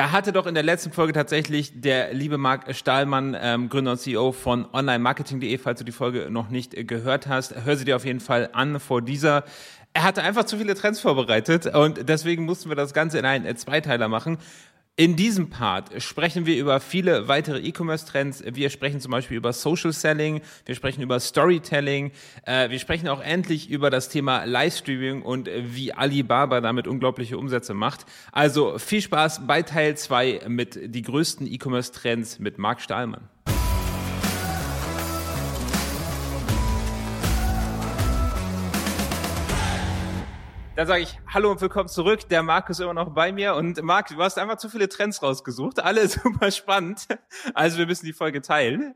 Da 0.00 0.12
hatte 0.12 0.32
doch 0.32 0.46
in 0.46 0.54
der 0.54 0.62
letzten 0.62 0.92
Folge 0.92 1.12
tatsächlich 1.12 1.78
der 1.78 2.14
liebe 2.14 2.38
Marc 2.38 2.74
Stahlmann, 2.74 3.36
ähm, 3.38 3.68
Gründer 3.68 3.92
und 3.92 3.98
CEO 3.98 4.32
von 4.32 4.66
onlinemarketing.de, 4.72 5.58
falls 5.58 5.78
du 5.80 5.84
die 5.84 5.92
Folge 5.92 6.30
noch 6.30 6.48
nicht 6.48 6.72
äh, 6.72 6.84
gehört 6.84 7.26
hast, 7.26 7.66
hör 7.66 7.76
sie 7.76 7.84
dir 7.84 7.96
auf 7.96 8.06
jeden 8.06 8.20
Fall 8.20 8.48
an 8.54 8.80
vor 8.80 9.02
dieser. 9.02 9.44
Er 9.92 10.04
hatte 10.04 10.22
einfach 10.22 10.44
zu 10.44 10.56
viele 10.56 10.74
Trends 10.74 11.00
vorbereitet 11.00 11.66
und 11.66 12.08
deswegen 12.08 12.46
mussten 12.46 12.70
wir 12.70 12.76
das 12.76 12.94
Ganze 12.94 13.18
in 13.18 13.26
einen 13.26 13.54
Zweiteiler 13.58 14.08
machen. 14.08 14.38
In 15.00 15.16
diesem 15.16 15.48
Part 15.48 16.02
sprechen 16.02 16.44
wir 16.44 16.58
über 16.58 16.78
viele 16.78 17.26
weitere 17.26 17.58
E-Commerce-Trends. 17.60 18.44
Wir 18.52 18.68
sprechen 18.68 19.00
zum 19.00 19.12
Beispiel 19.12 19.38
über 19.38 19.54
Social 19.54 19.94
Selling, 19.94 20.42
wir 20.66 20.74
sprechen 20.74 21.00
über 21.00 21.18
Storytelling, 21.18 22.10
äh, 22.44 22.68
wir 22.68 22.78
sprechen 22.78 23.08
auch 23.08 23.22
endlich 23.22 23.70
über 23.70 23.88
das 23.88 24.10
Thema 24.10 24.44
Livestreaming 24.44 25.22
und 25.22 25.48
wie 25.56 25.94
Alibaba 25.94 26.60
damit 26.60 26.86
unglaubliche 26.86 27.38
Umsätze 27.38 27.72
macht. 27.72 28.04
Also 28.30 28.76
viel 28.76 29.00
Spaß 29.00 29.46
bei 29.46 29.62
Teil 29.62 29.96
2 29.96 30.42
mit 30.48 30.78
die 30.94 31.00
größten 31.00 31.50
E-Commerce-Trends 31.50 32.38
mit 32.38 32.58
Marc 32.58 32.82
Stahlmann. 32.82 33.22
Dann 40.80 40.86
sage 40.86 41.02
ich 41.02 41.20
Hallo 41.26 41.50
und 41.50 41.60
willkommen 41.60 41.90
zurück. 41.90 42.26
Der 42.30 42.42
Marc 42.42 42.70
ist 42.70 42.80
immer 42.80 42.94
noch 42.94 43.10
bei 43.10 43.32
mir. 43.32 43.54
Und 43.54 43.82
Marc, 43.82 44.08
du 44.08 44.16
hast 44.16 44.38
einfach 44.38 44.56
zu 44.56 44.70
viele 44.70 44.88
Trends 44.88 45.22
rausgesucht. 45.22 45.78
Alle 45.78 46.08
super 46.08 46.50
spannend. 46.50 47.06
Also 47.52 47.76
wir 47.76 47.84
müssen 47.84 48.06
die 48.06 48.14
Folge 48.14 48.40
teilen. 48.40 48.94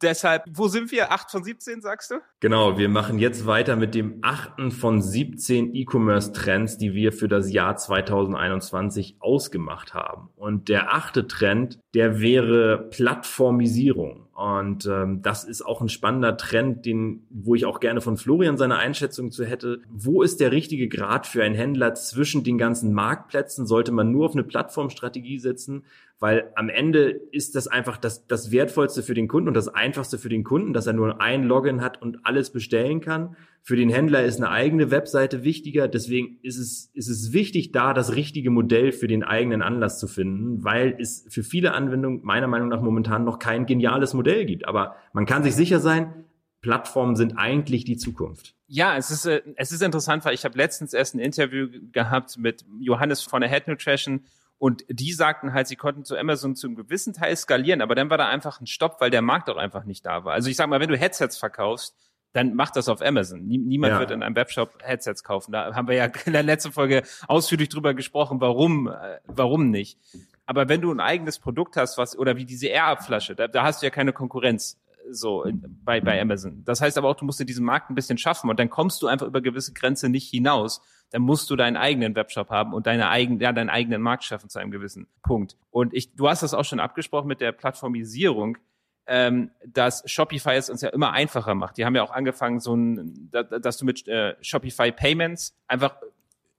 Deshalb, 0.00 0.44
wo 0.48 0.68
sind 0.68 0.90
wir? 0.92 1.12
Acht 1.12 1.30
von 1.30 1.44
17, 1.44 1.82
sagst 1.82 2.10
du? 2.10 2.20
Genau, 2.40 2.78
wir 2.78 2.88
machen 2.88 3.18
jetzt 3.18 3.44
weiter 3.44 3.76
mit 3.76 3.94
dem 3.94 4.20
achten 4.22 4.70
von 4.70 5.02
17 5.02 5.74
E-Commerce-Trends, 5.74 6.78
die 6.78 6.94
wir 6.94 7.12
für 7.12 7.28
das 7.28 7.52
Jahr 7.52 7.76
2021 7.76 9.18
ausgemacht 9.20 9.92
haben. 9.92 10.30
Und 10.36 10.70
der 10.70 10.94
achte 10.94 11.26
Trend, 11.26 11.80
der 11.96 12.20
wäre 12.20 12.88
Plattformisierung. 12.90 14.26
Und 14.34 14.84
ähm, 14.84 15.22
das 15.22 15.44
ist 15.44 15.62
auch 15.62 15.80
ein 15.80 15.88
spannender 15.88 16.36
Trend, 16.36 16.84
den, 16.84 17.26
wo 17.30 17.54
ich 17.54 17.64
auch 17.64 17.80
gerne 17.80 18.02
von 18.02 18.18
Florian 18.18 18.58
seine 18.58 18.76
Einschätzung 18.76 19.32
zu 19.32 19.46
hätte. 19.46 19.80
Wo 19.88 20.20
ist 20.20 20.40
der 20.40 20.52
richtige 20.52 20.88
Grad 20.88 21.26
für 21.26 21.42
einen 21.42 21.54
Händler 21.54 21.94
zwischen 21.94 22.44
den 22.44 22.58
ganzen 22.58 22.92
Marktplätzen? 22.92 23.66
Sollte 23.66 23.92
man 23.92 24.12
nur 24.12 24.26
auf 24.26 24.34
eine 24.34 24.44
Plattformstrategie 24.44 25.38
setzen? 25.38 25.84
Weil 26.18 26.50
am 26.54 26.70
Ende 26.70 27.10
ist 27.10 27.54
das 27.56 27.68
einfach 27.68 27.98
das, 27.98 28.26
das 28.26 28.50
Wertvollste 28.50 29.02
für 29.02 29.12
den 29.12 29.28
Kunden 29.28 29.48
und 29.48 29.54
das 29.54 29.68
Einfachste 29.68 30.16
für 30.18 30.30
den 30.30 30.44
Kunden, 30.44 30.72
dass 30.72 30.86
er 30.86 30.94
nur 30.94 31.20
ein 31.20 31.44
Login 31.44 31.82
hat 31.82 32.00
und 32.00 32.24
alles 32.24 32.50
bestellen 32.50 33.00
kann. 33.00 33.36
Für 33.62 33.76
den 33.76 33.90
Händler 33.90 34.24
ist 34.24 34.38
eine 34.38 34.50
eigene 34.50 34.90
Webseite 34.90 35.44
wichtiger. 35.44 35.88
Deswegen 35.88 36.38
ist 36.42 36.56
es, 36.58 36.90
ist 36.94 37.08
es 37.08 37.34
wichtig, 37.34 37.72
da 37.72 37.92
das 37.92 38.14
richtige 38.14 38.50
Modell 38.50 38.92
für 38.92 39.08
den 39.08 39.24
eigenen 39.24 39.60
Anlass 39.60 39.98
zu 39.98 40.08
finden, 40.08 40.64
weil 40.64 40.96
es 40.98 41.26
für 41.28 41.42
viele 41.42 41.72
Anwendungen 41.72 42.20
meiner 42.22 42.46
Meinung 42.46 42.68
nach 42.68 42.80
momentan 42.80 43.24
noch 43.24 43.38
kein 43.38 43.66
geniales 43.66 44.14
Modell 44.14 44.46
gibt. 44.46 44.66
Aber 44.66 44.96
man 45.12 45.26
kann 45.26 45.42
sich 45.42 45.54
sicher 45.54 45.80
sein, 45.80 46.24
Plattformen 46.62 47.14
sind 47.14 47.36
eigentlich 47.36 47.84
die 47.84 47.96
Zukunft. 47.96 48.54
Ja, 48.66 48.96
es 48.96 49.10
ist, 49.10 49.26
äh, 49.26 49.42
es 49.56 49.70
ist 49.70 49.82
interessant, 49.82 50.24
weil 50.24 50.34
ich 50.34 50.44
habe 50.44 50.56
letztens 50.56 50.94
erst 50.94 51.14
ein 51.14 51.20
Interview 51.20 51.68
gehabt 51.92 52.38
mit 52.38 52.64
Johannes 52.80 53.22
von 53.22 53.40
der 53.40 53.50
Head 53.50 53.68
Nutrition 53.68 54.24
und 54.58 54.84
die 54.88 55.12
sagten 55.12 55.52
halt, 55.52 55.66
sie 55.66 55.76
konnten 55.76 56.04
zu 56.04 56.16
Amazon 56.16 56.56
zu 56.56 56.66
einem 56.66 56.76
gewissen 56.76 57.12
Teil 57.12 57.36
skalieren, 57.36 57.82
aber 57.82 57.94
dann 57.94 58.08
war 58.08 58.18
da 58.18 58.28
einfach 58.28 58.60
ein 58.60 58.66
Stopp, 58.66 59.00
weil 59.00 59.10
der 59.10 59.22
Markt 59.22 59.50
auch 59.50 59.56
einfach 59.56 59.84
nicht 59.84 60.06
da 60.06 60.24
war. 60.24 60.32
Also 60.32 60.48
ich 60.48 60.56
sag 60.56 60.68
mal, 60.68 60.80
wenn 60.80 60.88
du 60.88 60.96
Headsets 60.96 61.36
verkaufst, 61.36 61.94
dann 62.32 62.54
mach 62.54 62.70
das 62.70 62.88
auf 62.88 63.00
Amazon. 63.00 63.46
Niemand 63.46 63.94
ja. 63.94 63.98
wird 63.98 64.10
in 64.10 64.22
einem 64.22 64.36
Webshop 64.36 64.82
Headsets 64.82 65.24
kaufen. 65.24 65.52
Da 65.52 65.74
haben 65.74 65.88
wir 65.88 65.94
ja 65.94 66.04
in 66.26 66.32
der 66.32 66.42
letzten 66.42 66.72
Folge 66.72 67.02
ausführlich 67.28 67.68
drüber 67.68 67.94
gesprochen, 67.94 68.40
warum, 68.40 68.88
äh, 68.88 69.20
warum 69.26 69.70
nicht. 69.70 69.98
Aber 70.44 70.68
wenn 70.68 70.80
du 70.80 70.92
ein 70.92 71.00
eigenes 71.00 71.38
Produkt 71.38 71.76
hast, 71.76 71.98
was, 71.98 72.16
oder 72.16 72.36
wie 72.36 72.44
diese 72.44 72.68
Air-Up-Flasche, 72.68 73.34
da, 73.34 73.48
da 73.48 73.64
hast 73.64 73.82
du 73.82 73.86
ja 73.86 73.90
keine 73.90 74.12
Konkurrenz 74.12 74.78
so 75.10 75.44
bei, 75.84 76.00
bei 76.00 76.20
Amazon. 76.20 76.62
Das 76.64 76.80
heißt 76.80 76.98
aber 76.98 77.08
auch, 77.08 77.16
du 77.16 77.24
musst 77.24 77.40
in 77.40 77.46
diesem 77.46 77.64
Markt 77.64 77.90
ein 77.90 77.94
bisschen 77.94 78.18
schaffen 78.18 78.50
und 78.50 78.58
dann 78.58 78.70
kommst 78.70 79.02
du 79.02 79.06
einfach 79.06 79.26
über 79.26 79.40
gewisse 79.40 79.72
Grenze 79.72 80.08
nicht 80.08 80.30
hinaus 80.30 80.82
dann 81.10 81.22
musst 81.22 81.50
du 81.50 81.56
deinen 81.56 81.76
eigenen 81.76 82.14
Webshop 82.14 82.50
haben 82.50 82.72
und 82.72 82.86
deine 82.86 83.08
eigenen, 83.08 83.40
ja, 83.40 83.52
deinen 83.52 83.70
eigenen 83.70 84.02
Markt 84.02 84.24
schaffen 84.24 84.48
zu 84.48 84.58
einem 84.58 84.70
gewissen 84.70 85.06
Punkt. 85.22 85.56
Und 85.70 85.94
ich, 85.94 86.14
du 86.14 86.28
hast 86.28 86.42
das 86.42 86.54
auch 86.54 86.64
schon 86.64 86.80
abgesprochen 86.80 87.28
mit 87.28 87.40
der 87.40 87.52
Plattformisierung, 87.52 88.58
ähm, 89.06 89.50
dass 89.64 90.02
Shopify 90.10 90.54
es 90.54 90.68
uns 90.68 90.80
ja 90.80 90.88
immer 90.88 91.12
einfacher 91.12 91.54
macht. 91.54 91.76
Die 91.76 91.84
haben 91.84 91.94
ja 91.94 92.02
auch 92.02 92.10
angefangen, 92.10 92.58
so 92.58 92.74
ein, 92.74 93.30
dass 93.30 93.76
du 93.76 93.84
mit 93.84 94.08
äh, 94.08 94.34
Shopify 94.40 94.90
Payments 94.90 95.56
einfach 95.68 95.96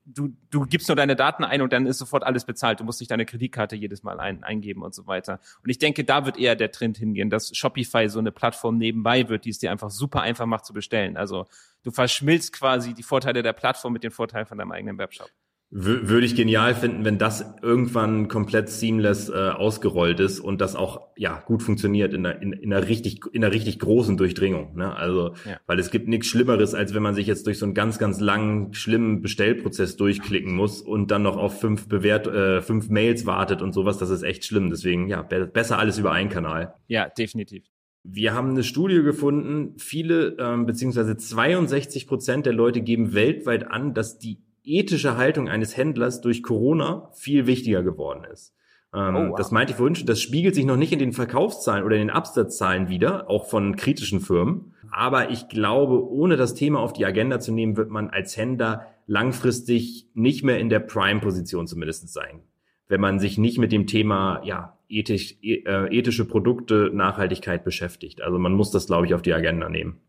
du, 0.07 0.29
du 0.49 0.65
gibst 0.65 0.87
nur 0.87 0.95
deine 0.95 1.15
Daten 1.15 1.43
ein 1.43 1.61
und 1.61 1.73
dann 1.73 1.85
ist 1.85 1.97
sofort 1.97 2.23
alles 2.23 2.45
bezahlt. 2.45 2.79
Du 2.79 2.83
musst 2.83 2.99
nicht 2.99 3.11
deine 3.11 3.25
Kreditkarte 3.25 3.75
jedes 3.75 4.03
Mal 4.03 4.19
ein, 4.19 4.43
eingeben 4.43 4.81
und 4.81 4.95
so 4.95 5.05
weiter. 5.07 5.39
Und 5.63 5.69
ich 5.69 5.77
denke, 5.77 6.03
da 6.03 6.25
wird 6.25 6.37
eher 6.37 6.55
der 6.55 6.71
Trend 6.71 6.97
hingehen, 6.97 7.29
dass 7.29 7.55
Shopify 7.55 8.09
so 8.09 8.19
eine 8.19 8.31
Plattform 8.31 8.77
nebenbei 8.77 9.27
wird, 9.29 9.45
die 9.45 9.49
es 9.49 9.59
dir 9.59 9.71
einfach 9.71 9.89
super 9.89 10.21
einfach 10.21 10.45
macht 10.45 10.65
zu 10.65 10.73
bestellen. 10.73 11.17
Also 11.17 11.45
du 11.83 11.91
verschmilzt 11.91 12.53
quasi 12.53 12.93
die 12.93 13.03
Vorteile 13.03 13.43
der 13.43 13.53
Plattform 13.53 13.93
mit 13.93 14.03
den 14.03 14.11
Vorteilen 14.11 14.45
von 14.45 14.57
deinem 14.57 14.71
eigenen 14.71 14.97
Webshop. 14.97 15.29
Würde 15.69 16.25
ich 16.25 16.37
genial 16.37 16.75
finden, 16.75 17.03
wenn 17.03 17.17
das 17.17 17.45
irgendwann 17.61 18.29
komplett 18.29 18.69
seamless 18.69 19.27
äh, 19.27 19.33
ausgerollt 19.33 20.21
ist 20.21 20.39
und 20.39 20.61
das 20.61 20.77
auch 20.77 21.09
ja 21.17 21.43
gut 21.45 21.61
funktioniert 21.61 22.13
in 22.13 22.25
einer, 22.25 22.41
in, 22.41 22.53
in 22.53 22.71
einer 22.71 22.87
richtig 22.87 23.19
in 23.33 23.43
einer 23.43 23.53
richtig 23.53 23.77
großen 23.79 24.15
Durchdringung. 24.15 24.77
Ne? 24.77 24.95
Also 24.95 25.33
ja. 25.45 25.59
weil 25.65 25.77
es 25.77 25.91
gibt 25.91 26.07
nichts 26.07 26.27
Schlimmeres, 26.27 26.73
als 26.73 26.93
wenn 26.93 27.03
man 27.03 27.15
sich 27.15 27.27
jetzt 27.27 27.47
durch 27.47 27.59
so 27.59 27.65
einen 27.65 27.73
ganz 27.73 27.99
ganz 27.99 28.21
langen 28.21 28.73
schlimmen 28.73 29.21
Bestellprozess 29.21 29.97
durchklicken 29.97 30.55
muss 30.55 30.81
und 30.81 31.11
dann 31.11 31.23
noch 31.23 31.35
auf 31.35 31.59
fünf 31.59 31.89
Bewert 31.89 32.27
äh, 32.27 32.61
fünf 32.61 32.87
Mails 32.87 33.25
wartet 33.25 33.61
und 33.61 33.73
sowas. 33.73 33.97
Das 33.97 34.09
ist 34.09 34.23
echt 34.23 34.45
schlimm. 34.45 34.69
Deswegen 34.69 35.09
ja 35.09 35.21
be 35.21 35.47
besser 35.47 35.79
alles 35.79 35.97
über 35.97 36.13
einen 36.13 36.29
Kanal. 36.29 36.75
Ja, 36.87 37.09
definitiv. 37.09 37.65
Wir 38.03 38.33
haben 38.33 38.51
eine 38.51 38.63
Studie 38.63 39.03
gefunden, 39.03 39.77
viele 39.77 40.37
ähm, 40.39 40.65
beziehungsweise 40.65 41.17
62 41.17 42.07
Prozent 42.07 42.45
der 42.45 42.53
Leute 42.53 42.79
geben 42.79 43.13
weltweit 43.13 43.69
an, 43.69 43.93
dass 43.93 44.17
die 44.17 44.46
ethische 44.67 45.17
Haltung 45.17 45.47
eines 45.47 45.77
Händlers 45.77 46.21
durch 46.21 46.43
Corona 46.43 47.09
viel 47.13 47.47
wichtiger 47.47 47.83
geworden 47.83 48.25
ist. 48.31 48.53
Ähm, 48.93 49.15
oh, 49.15 49.29
wow. 49.29 49.37
Das 49.37 49.51
meinte 49.51 49.71
ich 49.71 49.77
vorhin 49.77 49.95
schon, 49.95 50.07
das 50.07 50.21
spiegelt 50.21 50.55
sich 50.55 50.65
noch 50.65 50.77
nicht 50.77 50.93
in 50.93 50.99
den 50.99 51.13
Verkaufszahlen 51.13 51.85
oder 51.85 51.95
in 51.95 52.03
den 52.03 52.09
Absatzzahlen 52.09 52.89
wieder, 52.89 53.29
auch 53.29 53.47
von 53.47 53.75
kritischen 53.75 54.19
Firmen. 54.19 54.73
Aber 54.91 55.31
ich 55.31 55.49
glaube, 55.49 56.07
ohne 56.09 56.37
das 56.37 56.53
Thema 56.53 56.79
auf 56.79 56.93
die 56.93 57.05
Agenda 57.05 57.39
zu 57.39 57.51
nehmen, 57.51 57.77
wird 57.77 57.89
man 57.89 58.09
als 58.09 58.37
Händler 58.37 58.87
langfristig 59.05 60.07
nicht 60.13 60.43
mehr 60.43 60.59
in 60.59 60.69
der 60.69 60.79
Prime-Position 60.79 61.67
zumindest 61.67 62.11
sein. 62.13 62.41
Wenn 62.87 63.01
man 63.01 63.19
sich 63.19 63.37
nicht 63.37 63.57
mit 63.57 63.71
dem 63.71 63.87
Thema, 63.87 64.41
ja, 64.45 64.77
ethisch, 64.89 65.35
äh, 65.41 65.95
ethische 65.95 66.25
Produkte, 66.25 66.89
Nachhaltigkeit 66.93 67.65
beschäftigt. 67.65 68.21
Also 68.21 68.39
man 68.39 68.53
muss 68.53 68.71
das, 68.71 68.87
glaube 68.87 69.05
ich, 69.05 69.13
auf 69.13 69.21
die 69.21 69.33
Agenda 69.33 69.67
nehmen 69.67 69.99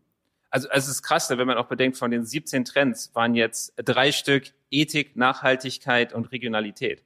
also, 0.49 0.67
es 0.71 0.87
ist 0.87 1.03
krass, 1.03 1.29
ne, 1.29 1.37
wenn 1.37 1.47
man 1.47 1.57
auch 1.57 1.67
bedenkt, 1.67 1.97
von 1.97 2.11
den 2.11 2.25
17 2.25 2.65
Trends 2.65 3.13
waren 3.13 3.35
jetzt 3.35 3.73
drei 3.77 4.11
Stück 4.11 4.51
Ethik, 4.71 5.15
Nachhaltigkeit 5.15 6.13
und 6.13 6.31
Regionalität. 6.31 7.03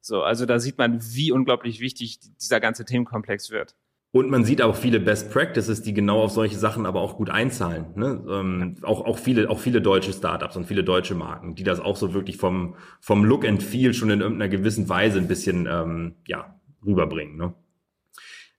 So, 0.00 0.22
also 0.22 0.46
da 0.46 0.58
sieht 0.58 0.78
man, 0.78 1.00
wie 1.02 1.32
unglaublich 1.32 1.80
wichtig 1.80 2.18
dieser 2.40 2.60
ganze 2.60 2.84
Themenkomplex 2.84 3.50
wird. 3.50 3.74
Und 4.10 4.30
man 4.30 4.42
sieht 4.42 4.62
auch 4.62 4.74
viele 4.74 5.00
Best 5.00 5.30
Practices, 5.30 5.82
die 5.82 5.92
genau 5.92 6.22
auf 6.22 6.30
solche 6.30 6.56
Sachen 6.56 6.86
aber 6.86 7.02
auch 7.02 7.18
gut 7.18 7.28
einzahlen. 7.28 7.88
Ne? 7.94 8.24
Ähm, 8.28 8.76
auch, 8.82 9.04
auch, 9.04 9.18
viele, 9.18 9.50
auch 9.50 9.58
viele 9.58 9.82
deutsche 9.82 10.14
Startups 10.14 10.56
und 10.56 10.64
viele 10.64 10.82
deutsche 10.82 11.14
Marken, 11.14 11.54
die 11.54 11.62
das 11.62 11.78
auch 11.78 11.96
so 11.96 12.14
wirklich 12.14 12.38
vom, 12.38 12.74
vom 13.00 13.24
Look 13.24 13.44
and 13.46 13.62
Feel 13.62 13.92
schon 13.92 14.08
in 14.08 14.22
irgendeiner 14.22 14.48
gewissen 14.48 14.88
Weise 14.88 15.18
ein 15.18 15.28
bisschen 15.28 15.68
ähm, 15.70 16.14
ja, 16.26 16.58
rüberbringen. 16.86 17.36
Ne? 17.36 17.54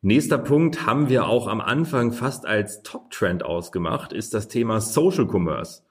Nächster 0.01 0.37
Punkt 0.37 0.85
haben 0.85 1.09
wir 1.09 1.27
auch 1.27 1.47
am 1.47 1.59
Anfang 1.59 2.13
fast 2.13 2.45
als 2.45 2.83
Top-Trend 2.83 3.43
ausgemacht, 3.43 4.13
ist 4.13 4.33
das 4.33 4.47
Thema 4.47 4.79
Social 4.79 5.27
Commerce. 5.27 5.83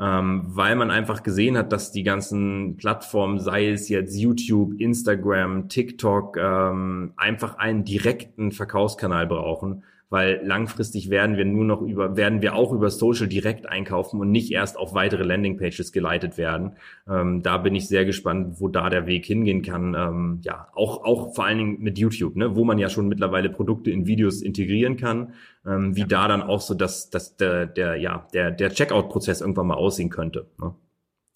Ähm, 0.00 0.42
weil 0.46 0.74
man 0.74 0.90
einfach 0.90 1.22
gesehen 1.22 1.56
hat, 1.56 1.70
dass 1.70 1.92
die 1.92 2.02
ganzen 2.02 2.76
Plattformen, 2.76 3.38
sei 3.38 3.68
es 3.68 3.88
jetzt 3.88 4.16
YouTube, 4.16 4.80
Instagram, 4.80 5.68
TikTok, 5.68 6.36
ähm, 6.36 7.12
einfach 7.16 7.56
einen 7.58 7.84
direkten 7.84 8.50
Verkaufskanal 8.50 9.28
brauchen 9.28 9.84
weil 10.10 10.40
langfristig 10.44 11.10
werden 11.10 11.36
wir 11.36 11.44
nur 11.44 11.64
noch 11.64 11.82
über, 11.82 12.16
werden 12.16 12.42
wir 12.42 12.54
auch 12.54 12.72
über 12.72 12.90
Social 12.90 13.26
direkt 13.26 13.66
einkaufen 13.66 14.20
und 14.20 14.30
nicht 14.30 14.52
erst 14.52 14.78
auf 14.78 14.94
weitere 14.94 15.24
Landingpages 15.24 15.92
geleitet 15.92 16.38
werden. 16.38 16.76
Ähm, 17.08 17.42
da 17.42 17.58
bin 17.58 17.74
ich 17.74 17.88
sehr 17.88 18.04
gespannt, 18.04 18.60
wo 18.60 18.68
da 18.68 18.90
der 18.90 19.06
Weg 19.06 19.24
hingehen 19.24 19.62
kann. 19.62 19.94
Ähm, 19.94 20.40
ja, 20.42 20.68
auch, 20.74 21.04
auch 21.04 21.34
vor 21.34 21.44
allen 21.46 21.58
Dingen 21.58 21.80
mit 21.80 21.98
YouTube, 21.98 22.36
ne, 22.36 22.54
wo 22.54 22.64
man 22.64 22.78
ja 22.78 22.88
schon 22.88 23.08
mittlerweile 23.08 23.50
Produkte 23.50 23.90
in 23.90 24.06
Videos 24.06 24.42
integrieren 24.42 24.96
kann, 24.96 25.34
ähm, 25.66 25.96
wie 25.96 26.00
ja. 26.00 26.06
da 26.06 26.28
dann 26.28 26.42
auch 26.42 26.60
so 26.60 26.74
dass, 26.74 27.10
dass 27.10 27.36
der, 27.36 27.66
der, 27.66 27.96
ja, 27.96 28.26
der, 28.34 28.50
der 28.50 28.70
Checkout-Prozess 28.70 29.40
irgendwann 29.40 29.66
mal 29.66 29.74
aussehen 29.74 30.10
könnte. 30.10 30.46
Ne? 30.58 30.74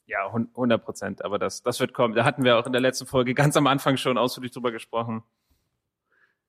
Ja, 0.08 0.26
100 0.26 0.82
Prozent. 0.82 1.24
Aber 1.24 1.38
das, 1.38 1.62
das 1.62 1.80
wird 1.80 1.92
kommen. 1.92 2.14
Da 2.14 2.24
hatten 2.24 2.42
wir 2.42 2.56
auch 2.56 2.66
in 2.66 2.72
der 2.72 2.80
letzten 2.80 3.06
Folge 3.06 3.34
ganz 3.34 3.56
am 3.56 3.66
Anfang 3.66 3.98
schon 3.98 4.16
ausführlich 4.16 4.52
drüber 4.52 4.72
gesprochen. 4.72 5.22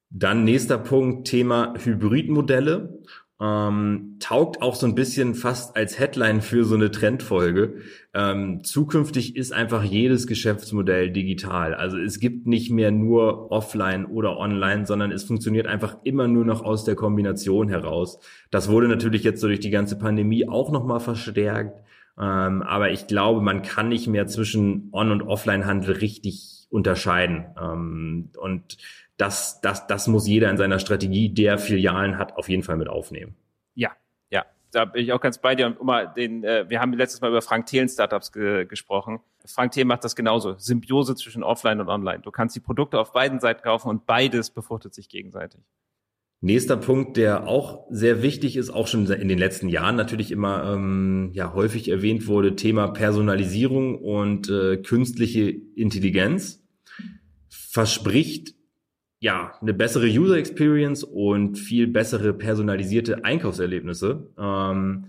Dann 0.09 0.43
nächster 0.43 0.77
Punkt, 0.77 1.27
Thema 1.27 1.73
Hybridmodelle. 1.77 2.99
ähm, 3.41 4.17
taugt 4.19 4.61
auch 4.61 4.75
so 4.75 4.85
ein 4.85 4.95
bisschen 4.95 5.33
fast 5.33 5.77
als 5.77 5.97
Headline 5.97 6.41
für 6.41 6.65
so 6.65 6.75
eine 6.75 6.91
Trendfolge. 6.91 7.75
Ähm, 8.13 8.63
zukünftig 8.65 9.37
ist 9.37 9.53
einfach 9.53 9.83
jedes 9.83 10.27
Geschäftsmodell 10.27 11.11
digital. 11.11 11.73
Also 11.73 11.97
es 11.97 12.19
gibt 12.19 12.47
nicht 12.47 12.69
mehr 12.69 12.91
nur 12.91 13.49
offline 13.51 14.05
oder 14.05 14.37
online, 14.37 14.85
sondern 14.85 15.13
es 15.13 15.23
funktioniert 15.23 15.67
einfach 15.67 15.97
immer 16.03 16.27
nur 16.27 16.43
noch 16.43 16.63
aus 16.63 16.83
der 16.83 16.95
Kombination 16.95 17.69
heraus. 17.69 18.19
Das 18.51 18.69
wurde 18.69 18.89
natürlich 18.89 19.23
jetzt 19.23 19.39
so 19.39 19.47
durch 19.47 19.61
die 19.61 19.69
ganze 19.69 19.97
Pandemie 19.97 20.49
auch 20.49 20.69
nochmal 20.71 20.99
verstärkt. 20.99 21.79
Ähm, 22.19 22.61
aber 22.61 22.91
ich 22.91 23.07
glaube, 23.07 23.39
man 23.39 23.61
kann 23.61 23.87
nicht 23.87 24.07
mehr 24.07 24.27
zwischen 24.27 24.89
On- 24.91 25.11
und 25.11 25.21
Offline-Handel 25.21 25.95
richtig 25.95 26.67
unterscheiden. 26.69 27.45
Ähm, 27.61 28.31
und 28.37 28.77
das, 29.19 29.59
das, 29.59 29.85
das 29.85 30.07
muss 30.07 30.27
jeder 30.27 30.49
in 30.49 30.57
seiner 30.57 30.79
Strategie, 30.79 31.29
der 31.29 31.57
Filialen 31.57 32.17
hat, 32.17 32.37
auf 32.37 32.47
jeden 32.47 32.63
Fall 32.63 32.77
mit 32.77 32.87
aufnehmen. 32.87 33.35
Ja, 33.75 33.91
ja, 34.29 34.45
da 34.71 34.85
bin 34.85 35.03
ich 35.03 35.11
auch 35.11 35.19
ganz 35.19 35.39
bei 35.39 35.55
dir. 35.55 35.67
Und 35.67 35.83
mal 35.83 36.07
den, 36.07 36.45
äh, 36.45 36.69
wir 36.69 36.79
haben 36.79 36.93
letztes 36.93 37.19
Mal 37.19 37.27
über 37.27 37.41
Frank 37.41 37.65
Thelen 37.65 37.89
Startups 37.89 38.31
ge 38.31 38.65
gesprochen. 38.65 39.19
Frank 39.45 39.73
Thelen 39.73 39.89
macht 39.89 40.05
das 40.05 40.15
genauso. 40.15 40.55
Symbiose 40.57 41.15
zwischen 41.15 41.43
Offline 41.43 41.81
und 41.81 41.89
Online. 41.89 42.21
Du 42.21 42.31
kannst 42.31 42.55
die 42.55 42.61
Produkte 42.61 42.97
auf 42.97 43.11
beiden 43.11 43.41
Seiten 43.41 43.61
kaufen 43.61 43.89
und 43.89 44.05
beides 44.05 44.51
befruchtet 44.51 44.93
sich 44.93 45.09
gegenseitig. 45.09 45.59
Nächster 46.39 46.77
Punkt, 46.77 47.17
der 47.17 47.45
auch 47.45 47.87
sehr 47.89 48.21
wichtig 48.23 48.55
ist, 48.55 48.69
auch 48.69 48.87
schon 48.87 49.05
in 49.07 49.27
den 49.27 49.37
letzten 49.37 49.67
Jahren 49.67 49.97
natürlich 49.97 50.31
immer 50.31 50.75
ähm, 50.75 51.31
ja 51.33 51.53
häufig 51.53 51.89
erwähnt 51.89 52.27
wurde, 52.27 52.55
Thema 52.55 52.87
Personalisierung 52.87 53.97
und 53.97 54.49
äh, 54.49 54.77
künstliche 54.77 55.49
Intelligenz 55.49 56.63
verspricht 57.49 58.55
ja, 59.19 59.53
eine 59.61 59.73
bessere 59.73 60.07
User 60.07 60.37
Experience 60.37 61.03
und 61.03 61.57
viel 61.57 61.87
bessere 61.87 62.33
personalisierte 62.33 63.25
Einkaufserlebnisse. 63.25 64.29
Ähm, 64.37 65.07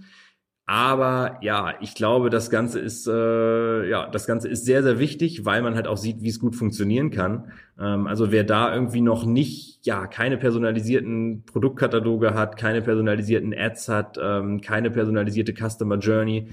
aber 0.67 1.39
ja, 1.43 1.75
ich 1.81 1.95
glaube, 1.95 2.31
das 2.31 2.49
Ganze 2.49 2.79
ist 2.79 3.09
äh, 3.09 3.89
ja, 3.89 4.09
das 4.09 4.29
Ganze 4.29 4.49
ist 4.49 4.65
sehr 4.65 4.85
sehr 4.85 5.01
wichtig, 5.01 5.45
weil 5.45 5.63
man 5.63 5.75
halt 5.75 5.89
auch 5.89 5.97
sieht, 5.97 6.23
wie 6.23 6.29
es 6.29 6.39
gut 6.39 6.55
funktionieren 6.55 7.11
kann. 7.11 7.51
Ähm, 7.77 8.07
also 8.07 8.31
wer 8.31 8.45
da 8.45 8.73
irgendwie 8.73 9.01
noch 9.01 9.25
nicht, 9.25 9.85
ja, 9.85 10.07
keine 10.07 10.37
personalisierten 10.39 11.45
Produktkataloge 11.45 12.35
hat, 12.35 12.57
keine 12.57 12.83
personalisierten 12.83 13.53
Ads 13.53 13.89
hat, 13.89 14.19
ähm, 14.23 14.61
keine 14.61 14.93
personalisierte 14.93 15.55
Customer 15.55 15.99
Journey, 15.99 16.51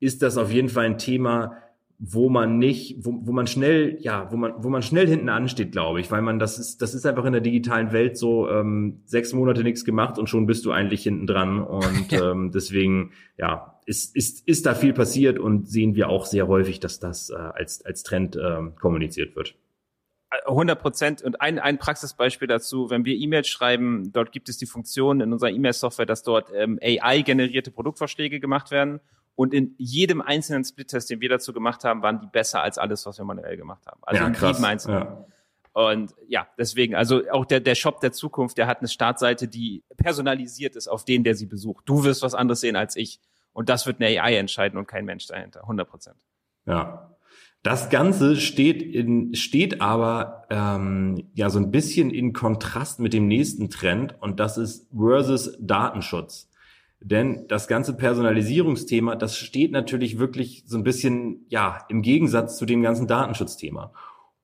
ist 0.00 0.22
das 0.22 0.36
auf 0.36 0.50
jeden 0.50 0.68
Fall 0.68 0.86
ein 0.86 0.98
Thema, 0.98 1.56
wo 2.02 2.30
man 2.30 2.58
nicht, 2.58 3.04
wo, 3.04 3.14
wo 3.26 3.32
man 3.32 3.46
schnell, 3.46 3.98
ja, 4.00 4.32
wo 4.32 4.36
man, 4.38 4.54
wo 4.56 4.70
man 4.70 4.80
schnell 4.80 5.06
hinten 5.06 5.28
ansteht, 5.28 5.70
glaube 5.70 6.00
ich, 6.00 6.10
weil 6.10 6.22
man 6.22 6.38
das 6.38 6.58
ist, 6.58 6.80
das 6.80 6.94
ist 6.94 7.04
einfach 7.04 7.26
in 7.26 7.32
der 7.32 7.42
digitalen 7.42 7.92
Welt 7.92 8.16
so 8.16 8.48
ähm, 8.48 9.02
sechs 9.04 9.34
Monate 9.34 9.62
nichts 9.62 9.84
gemacht 9.84 10.18
und 10.18 10.26
schon 10.26 10.46
bist 10.46 10.64
du 10.64 10.72
eigentlich 10.72 11.02
hinten 11.02 11.26
dran 11.26 11.62
und 11.62 12.10
ähm, 12.12 12.52
deswegen, 12.52 13.12
ja, 13.36 13.78
ist, 13.84 14.16
ist, 14.16 14.48
ist 14.48 14.64
da 14.64 14.74
viel 14.74 14.94
passiert 14.94 15.38
und 15.38 15.68
sehen 15.68 15.94
wir 15.94 16.08
auch 16.08 16.24
sehr 16.24 16.48
häufig, 16.48 16.80
dass 16.80 17.00
das 17.00 17.28
äh, 17.28 17.34
als 17.34 17.84
als 17.84 18.02
Trend 18.02 18.34
ähm, 18.42 18.76
kommuniziert 18.76 19.36
wird. 19.36 19.54
100 20.46 20.80
Prozent. 20.80 21.22
Und 21.22 21.40
ein, 21.40 21.58
ein 21.58 21.78
Praxisbeispiel 21.78 22.48
dazu, 22.48 22.88
wenn 22.88 23.04
wir 23.04 23.16
E-Mails 23.16 23.48
schreiben, 23.48 24.12
dort 24.12 24.32
gibt 24.32 24.48
es 24.48 24.56
die 24.58 24.66
Funktion 24.66 25.20
in 25.20 25.32
unserer 25.32 25.50
E-Mail-Software, 25.50 26.06
dass 26.06 26.22
dort 26.22 26.50
ähm, 26.54 26.78
AI-generierte 26.80 27.72
Produktvorschläge 27.72 28.38
gemacht 28.38 28.70
werden. 28.70 29.00
Und 29.34 29.54
in 29.54 29.74
jedem 29.78 30.20
einzelnen 30.20 30.64
Split-Test, 30.64 31.08
den 31.10 31.20
wir 31.20 31.28
dazu 31.28 31.52
gemacht 31.52 31.84
haben, 31.84 32.02
waren 32.02 32.20
die 32.20 32.26
besser 32.26 32.62
als 32.62 32.78
alles, 32.78 33.06
was 33.06 33.18
wir 33.18 33.24
manuell 33.24 33.56
gemacht 33.56 33.86
haben. 33.86 34.00
Also 34.02 34.22
ja, 34.22 34.26
in 34.26 34.34
krass. 34.34 34.50
jedem 34.50 34.64
einzelnen. 34.64 35.02
Ja. 35.02 35.26
Und 35.72 36.14
ja, 36.26 36.48
deswegen, 36.58 36.94
also 36.94 37.22
auch 37.30 37.44
der, 37.44 37.60
der 37.60 37.74
Shop 37.74 38.00
der 38.00 38.12
Zukunft, 38.12 38.58
der 38.58 38.66
hat 38.66 38.80
eine 38.80 38.88
Startseite, 38.88 39.48
die 39.48 39.84
personalisiert 39.96 40.76
ist 40.76 40.88
auf 40.88 41.04
den, 41.04 41.24
der 41.24 41.34
sie 41.34 41.46
besucht. 41.46 41.84
Du 41.88 42.04
wirst 42.04 42.22
was 42.22 42.34
anderes 42.34 42.60
sehen 42.60 42.76
als 42.76 42.96
ich. 42.96 43.20
Und 43.52 43.68
das 43.68 43.86
wird 43.86 44.00
eine 44.00 44.20
AI 44.20 44.36
entscheiden 44.36 44.78
und 44.78 44.86
kein 44.86 45.04
Mensch 45.04 45.26
dahinter. 45.26 45.62
100 45.62 45.88
Prozent. 45.88 46.16
Ja. 46.66 47.16
Das 47.62 47.90
Ganze 47.90 48.36
steht 48.36 48.82
in, 48.82 49.34
steht 49.34 49.82
aber 49.82 50.44
ähm, 50.50 51.30
ja 51.34 51.50
so 51.50 51.58
ein 51.58 51.70
bisschen 51.70 52.10
in 52.10 52.32
Kontrast 52.32 53.00
mit 53.00 53.12
dem 53.12 53.28
nächsten 53.28 53.68
Trend 53.68 54.16
und 54.20 54.40
das 54.40 54.56
ist 54.56 54.88
versus 54.96 55.58
Datenschutz. 55.60 56.49
Denn 57.00 57.46
das 57.48 57.66
ganze 57.66 57.96
Personalisierungsthema, 57.96 59.16
das 59.16 59.36
steht 59.36 59.72
natürlich 59.72 60.18
wirklich 60.18 60.64
so 60.66 60.76
ein 60.76 60.84
bisschen, 60.84 61.46
ja, 61.48 61.78
im 61.88 62.02
Gegensatz 62.02 62.58
zu 62.58 62.66
dem 62.66 62.82
ganzen 62.82 63.06
Datenschutzthema. 63.06 63.92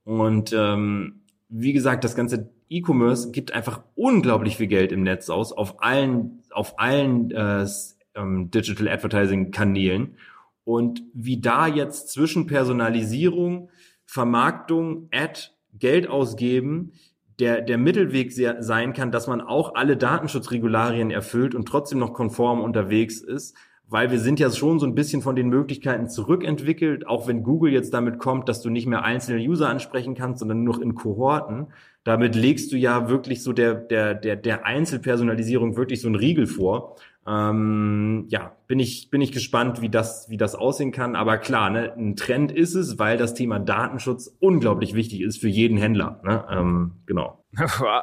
Und 0.05 0.55
ähm, 0.55 1.21
wie 1.49 1.75
gesagt, 1.75 2.03
das 2.05 2.17
ganze 2.17 2.51
E-Commerce 2.69 3.31
gibt 3.31 3.53
einfach 3.53 3.83
unglaublich 3.95 4.57
viel 4.57 4.69
Geld 4.69 4.91
im 4.91 5.03
Netz 5.03 5.29
aus, 5.29 5.53
auf 5.53 5.83
allen, 5.83 6.43
auf 6.51 6.79
allen 6.79 7.31
äh, 7.31 7.67
ähm, 8.15 8.51
Digital 8.51 8.89
Advertising 8.89 9.51
Kanälen. 9.51 10.17
Und 10.65 11.03
wie 11.13 11.41
da 11.41 11.67
jetzt 11.67 12.09
zwischen 12.09 12.47
Personalisierung, 12.47 13.71
Vermarktung, 14.07 15.09
Ad, 15.13 15.51
Geld 15.75 16.09
ausgeben, 16.09 16.93
der, 17.39 17.61
der 17.61 17.79
Mittelweg 17.79 18.33
sehr, 18.33 18.63
sein 18.63 18.93
kann, 18.93 19.11
dass 19.11 19.27
man 19.27 19.41
auch 19.41 19.75
alle 19.75 19.97
Datenschutzregularien 19.97 21.11
erfüllt 21.11 21.55
und 21.55 21.67
trotzdem 21.67 21.99
noch 21.99 22.15
konform 22.15 22.61
unterwegs 22.61 23.21
ist, 23.21 23.57
weil 23.89 24.11
wir 24.11 24.19
sind 24.19 24.41
ja 24.41 24.51
schon 24.51 24.81
so 24.81 24.87
ein 24.87 24.95
bisschen 24.95 25.23
von 25.23 25.37
den 25.37 25.49
Möglichkeiten 25.49 26.09
zurückentwickelt, 26.09 27.07
auch 27.07 27.29
wenn 27.29 27.43
Google 27.43 27.73
jetzt 27.73 27.95
damit 27.95 28.19
kommt, 28.19 28.49
dass 28.49 28.61
du 28.61 28.71
nicht 28.71 28.87
mehr 28.87 29.05
einzelne 29.05 29.41
User 29.41 29.69
ansprechen 29.69 30.15
kannst, 30.15 30.41
sondern 30.41 30.65
nur 30.65 30.75
noch 30.75 30.83
in 30.83 30.95
Kohorten. 30.95 31.69
Damit 32.03 32.35
legst 32.35 32.73
du 32.73 32.77
ja 32.77 33.09
wirklich 33.09 33.43
so 33.43 33.53
der, 33.53 33.75
der, 33.75 34.15
der, 34.15 34.37
der 34.37 34.67
Einzelpersonalisierung 34.67 35.77
wirklich 35.77 36.01
so 36.01 36.09
einen 36.09 36.17
Riegel 36.17 36.47
vor. 36.47 36.97
Ähm, 37.27 38.27
ja, 38.29 38.57
bin 38.69 38.79
ich, 38.79 39.11
bin 39.11 39.21
ich 39.21 39.33
gespannt, 39.33 39.81
wie 39.81 39.89
das, 39.89 40.29
wie 40.31 40.37
das 40.37 40.55
aussehen 40.55 40.93
kann. 40.93 41.17
Aber 41.17 41.39
klar, 41.39 41.71
ne, 41.71 41.93
ein 41.97 42.15
Trend 42.17 42.53
ist 42.53 42.75
es, 42.75 42.99
weil 42.99 43.17
das 43.17 43.35
Thema 43.35 43.59
Datenschutz 43.59 44.37
unglaublich 44.39 44.95
wichtig 44.95 45.23
ist 45.23 45.41
für 45.41 45.49
jeden 45.49 45.77
Händler. 45.77 46.21
Ne? 46.25 46.45
Ähm, 46.51 46.93
genau. 47.07 47.45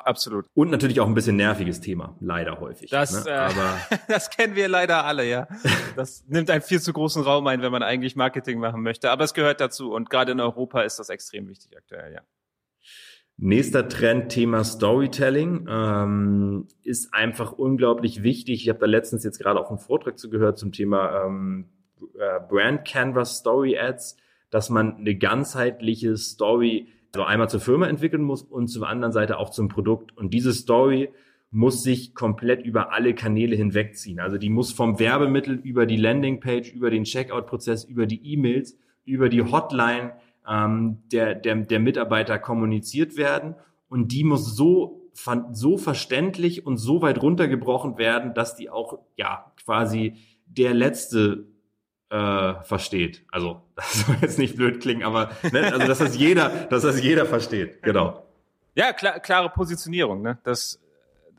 Absolut. 0.03 0.47
Und 0.53 0.71
natürlich 0.71 0.99
auch 0.99 1.07
ein 1.07 1.13
bisschen 1.13 1.35
nerviges 1.35 1.79
Thema, 1.79 2.15
leider 2.19 2.59
häufig. 2.59 2.89
Das, 2.89 3.25
ne? 3.25 3.31
äh, 3.31 3.35
Aber 3.35 3.77
das 4.07 4.29
kennen 4.29 4.55
wir 4.55 4.67
leider 4.67 5.05
alle, 5.05 5.27
ja. 5.27 5.47
Das 5.95 6.25
nimmt 6.27 6.49
einen 6.49 6.61
viel 6.61 6.81
zu 6.81 6.91
großen 6.91 7.21
Raum 7.21 7.45
ein, 7.47 7.61
wenn 7.61 7.71
man 7.71 7.83
eigentlich 7.83 8.15
Marketing 8.15 8.59
machen 8.59 8.81
möchte. 8.81 9.11
Aber 9.11 9.23
es 9.23 9.33
gehört 9.33 9.61
dazu 9.61 9.93
und 9.93 10.09
gerade 10.09 10.31
in 10.31 10.39
Europa 10.39 10.81
ist 10.81 10.97
das 10.99 11.09
extrem 11.09 11.47
wichtig 11.47 11.77
aktuell, 11.77 12.13
ja. 12.13 12.21
Nächster 13.45 13.89
Trend, 13.89 14.29
Thema 14.29 14.63
Storytelling, 14.63 15.67
ähm, 15.69 16.65
ist 16.81 17.13
einfach 17.13 17.51
unglaublich 17.51 18.23
wichtig. 18.23 18.61
Ich 18.61 18.69
habe 18.69 18.79
da 18.79 18.85
letztens 18.85 19.25
jetzt 19.25 19.37
gerade 19.37 19.59
auch 19.59 19.69
einen 19.69 19.79
Vortrag 19.79 20.17
zu 20.17 20.29
gehört 20.29 20.57
zum 20.57 20.71
Thema 20.71 21.25
ähm, 21.25 21.65
äh, 22.17 22.39
Brand 22.47 22.87
Canvas 22.87 23.39
Story 23.39 23.77
Ads, 23.77 24.15
dass 24.49 24.69
man 24.69 24.95
eine 24.95 25.15
ganzheitliche 25.15 26.15
Story 26.15 26.87
also 27.13 27.25
einmal 27.25 27.49
zur 27.49 27.59
Firma 27.59 27.87
entwickeln 27.87 28.23
muss 28.23 28.43
und 28.43 28.69
zur 28.69 28.87
anderen 28.87 29.11
Seite 29.11 29.37
auch 29.37 29.49
zum 29.49 29.67
Produkt. 29.67 30.15
Und 30.15 30.33
diese 30.33 30.53
Story 30.53 31.09
muss 31.51 31.83
sich 31.83 32.15
komplett 32.15 32.63
über 32.65 32.93
alle 32.93 33.13
Kanäle 33.13 33.57
hinwegziehen. 33.57 34.21
Also 34.21 34.37
die 34.37 34.49
muss 34.49 34.71
vom 34.71 34.99
Werbemittel 34.99 35.55
über 35.55 35.85
die 35.85 35.97
Landingpage, 35.97 36.71
über 36.71 36.89
den 36.89 37.03
Checkout-Prozess, 37.03 37.83
über 37.83 38.05
die 38.05 38.25
E-Mails, 38.25 38.77
über 39.03 39.27
die 39.27 39.41
Hotline 39.41 40.13
ähm, 40.47 41.03
der, 41.11 41.35
der, 41.35 41.55
der 41.55 41.79
Mitarbeiter 41.79 42.39
kommuniziert 42.39 43.17
werden. 43.17 43.55
Und 43.89 44.11
die 44.11 44.23
muss 44.23 44.55
so, 44.55 45.09
so 45.51 45.77
verständlich 45.77 46.65
und 46.65 46.77
so 46.77 47.01
weit 47.01 47.21
runtergebrochen 47.21 47.97
werden, 47.97 48.33
dass 48.33 48.55
die 48.55 48.69
auch 48.69 48.99
ja 49.15 49.51
quasi 49.63 50.17
der 50.45 50.73
letzte 50.73 51.47
äh, 52.09 52.63
versteht. 52.63 53.25
Also 53.31 53.61
das 53.75 54.05
soll 54.05 54.15
jetzt 54.21 54.39
nicht 54.39 54.55
blöd 54.55 54.81
klingen, 54.81 55.03
aber 55.03 55.31
ne, 55.51 55.71
also 55.71 55.87
dass 55.87 55.99
das 55.99 56.15
jeder, 56.15 56.49
dass 56.49 56.83
das 56.83 57.01
jeder 57.01 57.25
versteht. 57.25 57.81
Genau. 57.83 58.23
Ja, 58.75 58.93
klar, 58.93 59.19
klare 59.19 59.49
Positionierung. 59.49 60.21
Ne? 60.21 60.39
Das, 60.43 60.79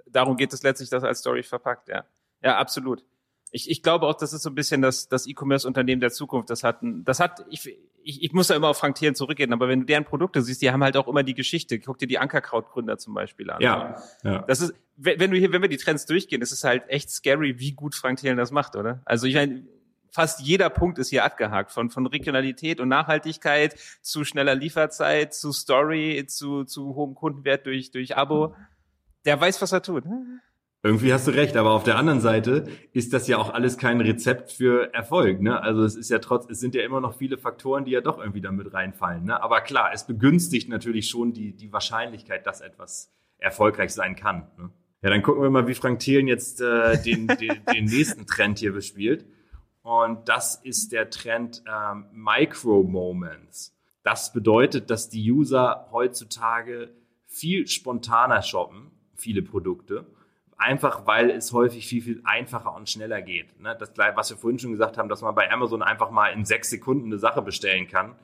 darum 0.07 0.37
geht 0.37 0.53
es 0.53 0.63
letztlich, 0.63 0.91
das 0.91 1.05
als 1.05 1.19
Story 1.21 1.43
verpackt. 1.43 1.89
Ja, 1.89 2.05
ja, 2.43 2.59
absolut. 2.59 3.05
Ich, 3.51 3.71
ich 3.71 3.83
glaube 3.83 4.07
auch, 4.07 4.15
das 4.15 4.33
ist 4.33 4.43
so 4.43 4.51
ein 4.51 4.55
bisschen 4.55 4.83
das, 4.83 5.09
das 5.09 5.27
E-Commerce-Unternehmen 5.27 6.01
der 6.01 6.11
Zukunft. 6.11 6.51
Das 6.51 6.65
hat, 6.65 6.79
das 6.83 7.21
hat, 7.21 7.45
ich, 7.51 7.79
ich, 8.05 8.23
ich 8.23 8.33
muss 8.33 8.49
da 8.49 8.55
immer 8.55 8.69
auf 8.69 8.79
Frank 8.79 8.97
Thelen 8.97 9.15
zurückgehen, 9.15 9.53
aber 9.53 9.69
wenn 9.69 9.81
du 9.81 9.87
deren 9.87 10.05
Produkte 10.05 10.43
siehst, 10.43 10.63
die 10.63 10.71
haben 10.71 10.85
halt 10.85 10.97
auch 10.97 11.09
immer 11.09 11.23
die 11.23 11.35
Geschichte. 11.35 11.79
Guck 11.81 11.99
dir 11.99 12.07
die 12.07 12.19
Ankerkrautgründer 12.19 12.99
zum 12.99 13.15
Beispiel 13.15 13.51
an. 13.51 13.61
Ja, 13.61 14.03
ja. 14.23 14.43
Das 14.43 14.61
ist, 14.61 14.75
wenn 14.97 15.31
du 15.31 15.37
hier, 15.37 15.53
wenn 15.53 15.63
wir 15.63 15.69
die 15.69 15.77
Trends 15.77 16.07
durchgehen, 16.07 16.43
ist 16.43 16.53
es 16.53 16.65
halt 16.65 16.89
echt 16.89 17.11
scary, 17.11 17.59
wie 17.59 17.73
gut 17.73 17.95
Frank 17.95 18.19
Thelen 18.19 18.37
das 18.37 18.51
macht, 18.51 18.77
oder? 18.77 19.03
Also 19.05 19.27
ich 19.27 19.35
meine, 19.35 19.67
fast 20.11 20.41
jeder 20.41 20.71
Punkt 20.71 20.99
ist 20.99 21.09
hier 21.09 21.25
abgehakt. 21.25 21.73
Von, 21.73 21.91
von 21.91 22.07
Regionalität 22.07 22.81
und 22.81 22.89
Nachhaltigkeit 22.89 23.77
zu 24.01 24.25
schneller 24.25 24.55
Lieferzeit, 24.55 25.35
zu 25.35 25.53
Story, 25.53 26.25
zu, 26.29 26.65
zu 26.65 26.95
hohem 26.95 27.15
Kundenwert 27.15 27.67
durch, 27.67 27.91
durch 27.91 28.17
Abo. 28.17 28.55
Der 29.25 29.41
weiß, 29.41 29.61
was 29.61 29.73
er 29.73 29.83
tut. 29.83 30.05
Irgendwie 30.85 31.15
hast 31.15 31.27
du 31.27 31.31
recht, 31.31 31.57
aber 31.57 31.71
auf 31.71 31.85
der 31.85 31.97
anderen 31.97 32.21
Seite 32.21 32.67
ist 32.93 33.15
das 33.15 33.27
ja 33.27 33.39
auch 33.39 33.55
alles 33.55 33.79
kein 33.79 34.03
Rezept 34.03 34.53
für 34.53 34.93
Erfolg. 34.93 35.41
Ne? 35.41 35.59
Also 35.59 35.83
es 35.83 35.97
ist 35.97 36.11
ja 36.11 36.19
trotz, 36.19 36.47
es 36.51 36.61
sind 36.61 36.75
ja 36.75 36.83
immer 36.83 37.01
noch 37.01 37.17
viele 37.17 37.39
Faktoren, 37.39 37.87
die 37.87 37.93
ja 37.93 38.03
doch 38.03 38.19
irgendwie 38.19 38.43
damit 38.43 38.75
reinfallen. 38.75 39.25
Ne? 39.25 39.43
Aber 39.43 39.63
klar, 39.63 39.93
es 39.95 40.07
begünstigt 40.07 40.69
natürlich 40.69 41.09
schon 41.09 41.33
die, 41.33 41.57
die 41.57 41.73
Wahrscheinlichkeit, 41.73 42.47
dass 42.47 42.61
etwas 42.61 43.11
erfolgreich 43.39 43.95
sein 43.95 44.15
kann. 44.15 44.47
Ne? 44.59 44.69
Ja, 45.01 45.09
dann 45.09 45.23
gucken 45.23 45.43
wir 45.43 45.49
mal, 45.49 45.67
wie 45.67 45.73
Frank 45.73 46.01
Thielen 46.01 46.29
jetzt 46.29 46.61
äh, 46.61 47.03
den, 47.03 47.29
den, 47.41 47.65
den 47.65 47.85
nächsten 47.87 48.27
Trend 48.27 48.59
hier 48.59 48.75
bespielt. 48.75 49.25
Und 49.81 50.29
das 50.29 50.57
ist 50.57 50.93
der 50.93 51.09
Trend 51.09 51.63
ähm, 51.67 52.05
Micro-Moments. 52.13 53.75
Das 54.03 54.35
bedeutet, 54.35 54.91
dass 54.91 55.09
die 55.09 55.33
User 55.33 55.89
heutzutage 55.93 56.91
viel 57.27 57.69
spontaner 57.69 58.43
shoppen, 58.43 58.91
viele 59.15 59.41
Produkte, 59.41 60.07
einfach 60.65 61.07
weil 61.07 61.31
es 61.31 61.53
häufig 61.53 61.87
viel, 61.87 62.03
viel 62.03 62.23
einfacher 62.25 62.75
und 62.75 62.89
schneller 62.89 63.21
geht. 63.23 63.61
Ne? 63.61 63.77
Das, 63.79 63.93
was 64.15 64.31
wir 64.31 64.37
vorhin 64.37 64.59
schon 64.59 64.73
gesagt 64.73 64.97
haben, 64.97 65.09
dass 65.09 65.21
man 65.21 65.35
bei 65.35 65.51
Amazon 65.51 65.83
einfach 65.83 66.11
mal 66.11 66.29
in 66.29 66.45
sechs 66.45 66.71
Sekunden 66.71 67.07
eine 67.07 67.19
Sache 67.19 67.43
bestellen 67.43 67.87
kann, 67.87 68.15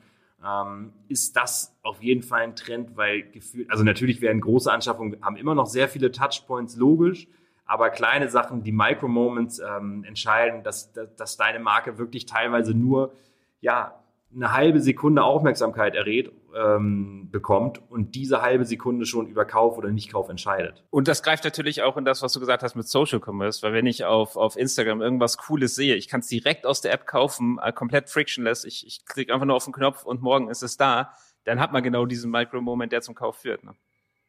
ähm, 0.43 0.91
ist 1.07 1.37
das 1.37 1.77
auf 1.83 2.01
jeden 2.01 2.23
Fall 2.23 2.41
ein 2.41 2.55
Trend, 2.55 2.97
weil 2.97 3.21
gefühlt, 3.21 3.69
also 3.69 3.83
natürlich 3.83 4.21
werden 4.21 4.41
große 4.41 4.71
Anschaffungen, 4.71 5.23
haben 5.23 5.37
immer 5.37 5.53
noch 5.53 5.67
sehr 5.67 5.87
viele 5.87 6.11
Touchpoints, 6.11 6.75
logisch, 6.77 7.27
aber 7.65 7.91
kleine 7.91 8.27
Sachen, 8.27 8.63
die 8.63 8.71
Micro-Moments 8.71 9.59
ähm, 9.59 10.03
entscheiden, 10.03 10.63
dass, 10.63 10.91
dass, 10.93 11.15
dass 11.15 11.37
deine 11.37 11.59
Marke 11.59 11.99
wirklich 11.99 12.25
teilweise 12.25 12.73
nur, 12.73 13.13
ja, 13.61 14.00
eine 14.33 14.53
halbe 14.53 14.79
Sekunde 14.79 15.23
Aufmerksamkeit 15.23 15.95
errät, 15.95 16.31
ähm, 16.55 17.29
bekommt 17.31 17.81
und 17.89 18.15
diese 18.15 18.41
halbe 18.41 18.65
Sekunde 18.65 19.05
schon 19.05 19.27
über 19.27 19.45
Kauf 19.45 19.77
oder 19.77 19.89
Nicht-Kauf 19.89 20.29
entscheidet. 20.29 20.83
Und 20.89 21.07
das 21.07 21.23
greift 21.23 21.43
natürlich 21.43 21.81
auch 21.81 21.97
in 21.97 22.05
das, 22.05 22.21
was 22.21 22.33
du 22.33 22.39
gesagt 22.39 22.63
hast 22.63 22.75
mit 22.75 22.87
Social 22.87 23.21
Commerce, 23.23 23.61
weil 23.63 23.73
wenn 23.73 23.85
ich 23.85 24.05
auf, 24.05 24.35
auf 24.35 24.57
Instagram 24.57 25.01
irgendwas 25.01 25.37
Cooles 25.37 25.75
sehe, 25.75 25.95
ich 25.95 26.07
kann 26.07 26.21
es 26.21 26.27
direkt 26.27 26.65
aus 26.65 26.81
der 26.81 26.93
App 26.93 27.05
kaufen, 27.05 27.59
äh, 27.61 27.71
komplett 27.71 28.09
frictionless, 28.09 28.65
ich, 28.65 28.85
ich 28.85 29.05
klicke 29.05 29.33
einfach 29.33 29.45
nur 29.45 29.55
auf 29.55 29.65
den 29.65 29.73
Knopf 29.73 30.03
und 30.03 30.21
morgen 30.21 30.49
ist 30.49 30.63
es 30.63 30.77
da, 30.77 31.13
dann 31.43 31.59
hat 31.59 31.71
man 31.71 31.83
genau 31.83 32.05
diesen 32.05 32.31
Micro-Moment, 32.31 32.91
der 32.91 33.01
zum 33.01 33.15
Kauf 33.15 33.37
führt. 33.37 33.63
Ne? 33.63 33.73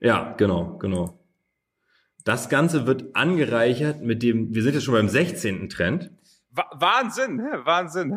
Ja, 0.01 0.35
genau, 0.37 0.79
genau. 0.79 1.19
Das 2.25 2.49
Ganze 2.49 2.87
wird 2.87 3.17
angereichert 3.17 4.01
mit 4.01 4.23
dem, 4.23 4.55
wir 4.55 4.63
sind 4.63 4.75
jetzt 4.75 4.85
schon 4.85 4.95
beim 4.95 5.09
16. 5.09 5.69
Trend. 5.69 6.13
Wahnsinn, 6.51 7.39
Wahnsinn 7.65 8.17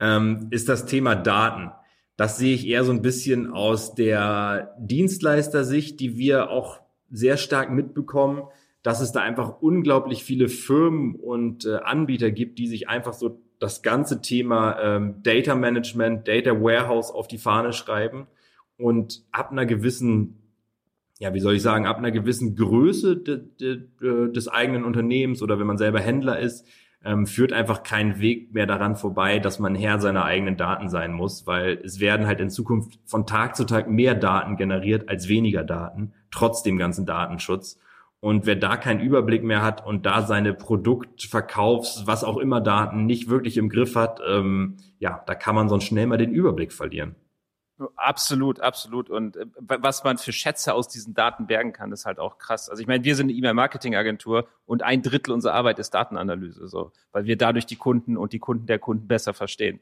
ähm, 0.00 0.48
ist 0.50 0.68
das 0.68 0.86
Thema 0.86 1.14
Daten. 1.14 1.70
Das 2.16 2.36
sehe 2.36 2.54
ich 2.54 2.66
eher 2.66 2.84
so 2.84 2.92
ein 2.92 3.02
bisschen 3.02 3.52
aus 3.52 3.94
der 3.94 4.74
Dienstleistersicht, 4.78 6.00
die 6.00 6.16
wir 6.16 6.50
auch 6.50 6.80
sehr 7.10 7.36
stark 7.36 7.70
mitbekommen, 7.70 8.42
dass 8.82 9.00
es 9.00 9.12
da 9.12 9.20
einfach 9.20 9.60
unglaublich 9.60 10.24
viele 10.24 10.48
Firmen 10.48 11.14
und 11.14 11.64
äh, 11.64 11.76
Anbieter 11.76 12.30
gibt, 12.30 12.58
die 12.58 12.66
sich 12.66 12.88
einfach 12.88 13.12
so 13.12 13.40
das 13.58 13.82
ganze 13.82 14.20
Thema 14.20 14.78
ähm, 14.80 15.22
Data 15.22 15.54
Management, 15.54 16.28
Data 16.28 16.60
Warehouse 16.60 17.10
auf 17.10 17.28
die 17.28 17.38
Fahne 17.38 17.72
schreiben 17.72 18.26
und 18.76 19.24
ab 19.32 19.50
einer 19.50 19.66
gewissen, 19.66 20.38
ja, 21.18 21.34
wie 21.34 21.40
soll 21.40 21.56
ich 21.56 21.62
sagen, 21.62 21.86
ab 21.86 21.98
einer 21.98 22.12
gewissen 22.12 22.54
Größe 22.54 23.16
de, 23.16 23.40
de, 23.60 23.82
de, 24.00 24.32
des 24.32 24.48
eigenen 24.48 24.84
Unternehmens 24.84 25.42
oder 25.42 25.58
wenn 25.58 25.66
man 25.66 25.78
selber 25.78 26.00
Händler 26.00 26.38
ist, 26.38 26.66
ähm, 27.04 27.26
führt 27.26 27.52
einfach 27.52 27.82
kein 27.82 28.20
Weg 28.20 28.52
mehr 28.52 28.66
daran 28.66 28.96
vorbei, 28.96 29.38
dass 29.38 29.58
man 29.58 29.74
Herr 29.74 30.00
seiner 30.00 30.24
eigenen 30.24 30.56
Daten 30.56 30.88
sein 30.88 31.12
muss, 31.12 31.46
weil 31.46 31.80
es 31.84 32.00
werden 32.00 32.26
halt 32.26 32.40
in 32.40 32.50
Zukunft 32.50 32.98
von 33.04 33.26
Tag 33.26 33.56
zu 33.56 33.64
Tag 33.64 33.88
mehr 33.88 34.14
Daten 34.14 34.56
generiert 34.56 35.08
als 35.08 35.28
weniger 35.28 35.64
Daten, 35.64 36.12
trotz 36.30 36.62
dem 36.62 36.76
ganzen 36.76 37.06
Datenschutz. 37.06 37.78
Und 38.20 38.46
wer 38.46 38.56
da 38.56 38.76
keinen 38.76 39.00
Überblick 39.00 39.44
mehr 39.44 39.62
hat 39.62 39.86
und 39.86 40.04
da 40.04 40.22
seine 40.22 40.52
Produktverkaufs, 40.52 42.06
was 42.06 42.24
auch 42.24 42.38
immer 42.38 42.60
Daten 42.60 43.06
nicht 43.06 43.28
wirklich 43.28 43.56
im 43.56 43.68
Griff 43.68 43.94
hat, 43.94 44.20
ähm, 44.28 44.78
ja, 44.98 45.22
da 45.26 45.36
kann 45.36 45.54
man 45.54 45.68
sonst 45.68 45.84
schnell 45.84 46.08
mal 46.08 46.18
den 46.18 46.32
Überblick 46.32 46.72
verlieren. 46.72 47.14
Absolut, 47.96 48.60
absolut. 48.60 49.10
Und 49.10 49.36
äh, 49.36 49.46
was 49.56 50.04
man 50.04 50.18
für 50.18 50.32
Schätze 50.32 50.74
aus 50.74 50.88
diesen 50.88 51.14
Daten 51.14 51.46
bergen 51.46 51.72
kann, 51.72 51.92
ist 51.92 52.06
halt 52.06 52.18
auch 52.18 52.38
krass. 52.38 52.68
Also 52.68 52.80
ich 52.80 52.88
meine, 52.88 53.04
wir 53.04 53.14
sind 53.14 53.26
eine 53.26 53.38
E-Mail-Marketing-Agentur 53.38 54.48
und 54.66 54.82
ein 54.82 55.02
Drittel 55.02 55.32
unserer 55.32 55.54
Arbeit 55.54 55.78
ist 55.78 55.94
Datenanalyse, 55.94 56.68
so, 56.68 56.92
weil 57.12 57.24
wir 57.26 57.36
dadurch 57.36 57.66
die 57.66 57.76
Kunden 57.76 58.16
und 58.16 58.32
die 58.32 58.38
Kunden 58.38 58.66
der 58.66 58.78
Kunden 58.78 59.06
besser 59.06 59.34
verstehen. 59.34 59.80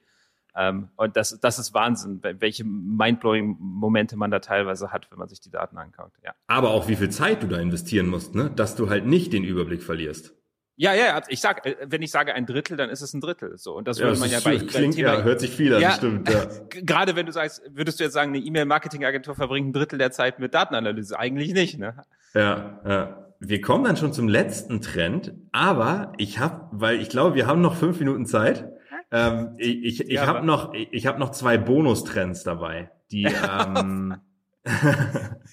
Ähm, 0.56 0.88
und 0.96 1.16
das, 1.16 1.38
das 1.40 1.58
ist 1.58 1.74
Wahnsinn, 1.74 2.20
welche 2.22 2.64
mindblowing 2.64 3.56
Momente 3.58 4.16
man 4.16 4.30
da 4.30 4.38
teilweise 4.38 4.90
hat, 4.90 5.10
wenn 5.10 5.18
man 5.18 5.28
sich 5.28 5.40
die 5.40 5.50
Daten 5.50 5.76
anschaut. 5.76 6.12
Ja. 6.24 6.34
Aber 6.46 6.70
auch 6.70 6.88
wie 6.88 6.96
viel 6.96 7.10
Zeit 7.10 7.42
du 7.42 7.46
da 7.46 7.58
investieren 7.58 8.06
musst, 8.06 8.34
ne? 8.34 8.50
dass 8.50 8.74
du 8.74 8.88
halt 8.88 9.06
nicht 9.06 9.32
den 9.32 9.44
Überblick 9.44 9.82
verlierst. 9.82 10.34
Ja, 10.78 10.92
ja, 10.94 11.22
ich 11.28 11.40
sag, 11.40 11.64
äh, 11.64 11.76
wenn 11.86 12.02
ich 12.02 12.10
sage 12.10 12.34
ein 12.34 12.44
Drittel, 12.44 12.76
dann 12.76 12.90
ist 12.90 13.00
es 13.00 13.14
ein 13.14 13.20
Drittel. 13.20 13.56
So 13.56 13.74
und 13.74 13.88
das 13.88 13.98
würde 13.98 14.12
ja, 14.14 14.20
man 14.20 14.30
ja 14.30 14.40
bei 14.40 14.58
klingt, 14.58 14.94
Thema, 14.94 15.14
ja, 15.14 15.22
hört 15.22 15.40
sich 15.40 15.50
viel 15.50 15.74
an, 15.74 15.80
ja, 15.80 15.92
stimmt. 15.92 16.28
Ja. 16.32 16.46
Gerade 16.68 17.16
wenn 17.16 17.26
du 17.26 17.32
sagst, 17.32 17.62
würdest 17.70 17.98
du 17.98 18.04
jetzt 18.04 18.12
sagen, 18.12 18.34
eine 18.34 18.44
E-Mail-Marketing-Agentur 18.44 19.34
verbringt 19.34 19.68
ein 19.68 19.72
Drittel 19.72 19.98
der 19.98 20.10
Zeit 20.10 20.38
mit 20.38 20.52
Datenanalyse? 20.52 21.18
Eigentlich 21.18 21.54
nicht, 21.54 21.78
ne? 21.78 21.94
Ja, 22.34 22.80
ja. 22.86 23.22
Wir 23.40 23.60
kommen 23.60 23.84
dann 23.84 23.96
schon 23.96 24.12
zum 24.12 24.28
letzten 24.28 24.80
Trend, 24.80 25.34
aber 25.52 26.12
ich 26.16 26.38
habe, 26.38 26.68
weil 26.72 27.00
ich 27.00 27.08
glaube, 27.08 27.34
wir 27.34 27.46
haben 27.46 27.60
noch 27.60 27.76
fünf 27.76 27.98
Minuten 27.98 28.26
Zeit. 28.26 28.70
Ähm, 29.10 29.54
ich 29.58 29.84
ich, 29.84 30.00
ich 30.00 30.12
ja, 30.14 30.26
habe 30.26 30.44
noch, 30.44 30.72
ich 30.74 31.06
habe 31.06 31.18
noch 31.18 31.30
zwei 31.30 31.58
Bonustrends 31.58 32.44
dabei, 32.44 32.90
die 33.10 33.24
ähm, 33.66 34.16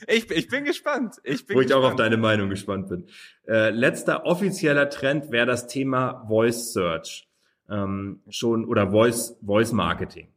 ich, 0.08 0.30
ich 0.32 0.48
bin 0.48 0.66
gespannt. 0.66 1.16
Ich 1.24 1.46
bin 1.46 1.56
Wo 1.56 1.62
ich 1.62 1.68
gespannt. 1.68 1.86
auch 1.86 1.90
auf 1.92 1.96
deine 1.96 2.18
Meinung 2.18 2.50
gespannt 2.50 2.90
bin. 2.90 3.06
Äh, 3.48 3.70
letzter 3.70 4.26
offizieller 4.26 4.90
Trend 4.90 5.32
wäre 5.32 5.46
das 5.46 5.68
Thema 5.68 6.26
Voice 6.28 6.74
Search 6.74 7.28
ähm, 7.70 8.22
schon 8.30 8.66
oder 8.66 8.92
Voice 8.92 9.38
Voice 9.46 9.72
Marketing. 9.72 10.28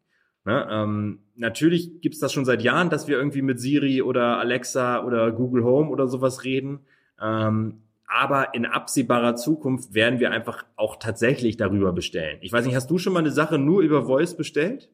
Ne? 0.45 0.66
Ähm, 0.71 1.21
natürlich 1.35 2.00
gibt's 2.00 2.21
das 2.21 2.33
schon 2.33 2.45
seit 2.45 2.62
Jahren, 2.62 2.90
dass 2.90 3.09
wir 3.09 3.16
irgendwie 3.16 3.42
mit 3.42 3.61
Siri 3.61 4.02
oder 4.02 4.38
Alexa 4.38 5.04
oder 5.04 5.33
Google 5.33 5.64
Home 5.64 5.90
oder 5.90 6.06
sowas 6.06 6.45
reden. 6.45 6.80
Ähm, 7.21 7.83
aber 8.06 8.54
in 8.54 8.64
absehbarer 8.66 9.35
Zukunft 9.35 9.92
werden 9.92 10.21
wir 10.21 10.30
einfach 10.30 10.64
auch 10.76 10.97
tatsächlich 10.97 11.56
darüber 11.56 11.92
bestellen. 11.92 12.38
Ich 12.40 12.52
weiß 12.52 12.64
nicht, 12.64 12.76
hast 12.76 12.90
du 12.90 12.99
schon 12.99 13.12
mal 13.12 13.18
eine 13.18 13.33
Sache 13.33 13.59
nur 13.59 13.83
über 13.83 14.04
Voice 14.04 14.37
bestellt? 14.37 14.88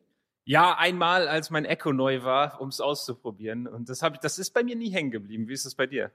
Ja, 0.45 0.77
einmal, 0.77 1.29
als 1.29 1.51
mein 1.51 1.65
Echo 1.65 1.93
neu 1.93 2.23
war, 2.23 2.61
um 2.61 2.69
es 2.69 2.81
auszuprobieren. 2.81 3.67
Und 3.67 3.89
das 3.89 4.03
habe 4.03 4.17
ich, 4.17 4.21
das 4.21 4.39
ist 4.39 4.51
bei 4.51 4.63
mir 4.63 4.77
nie 4.77 4.91
hängen 4.91 5.11
geblieben. 5.11 5.49
Wie 5.49 5.53
ist 5.53 5.65
es 5.65 5.75
bei 5.75 5.87
dir? 5.87 6.11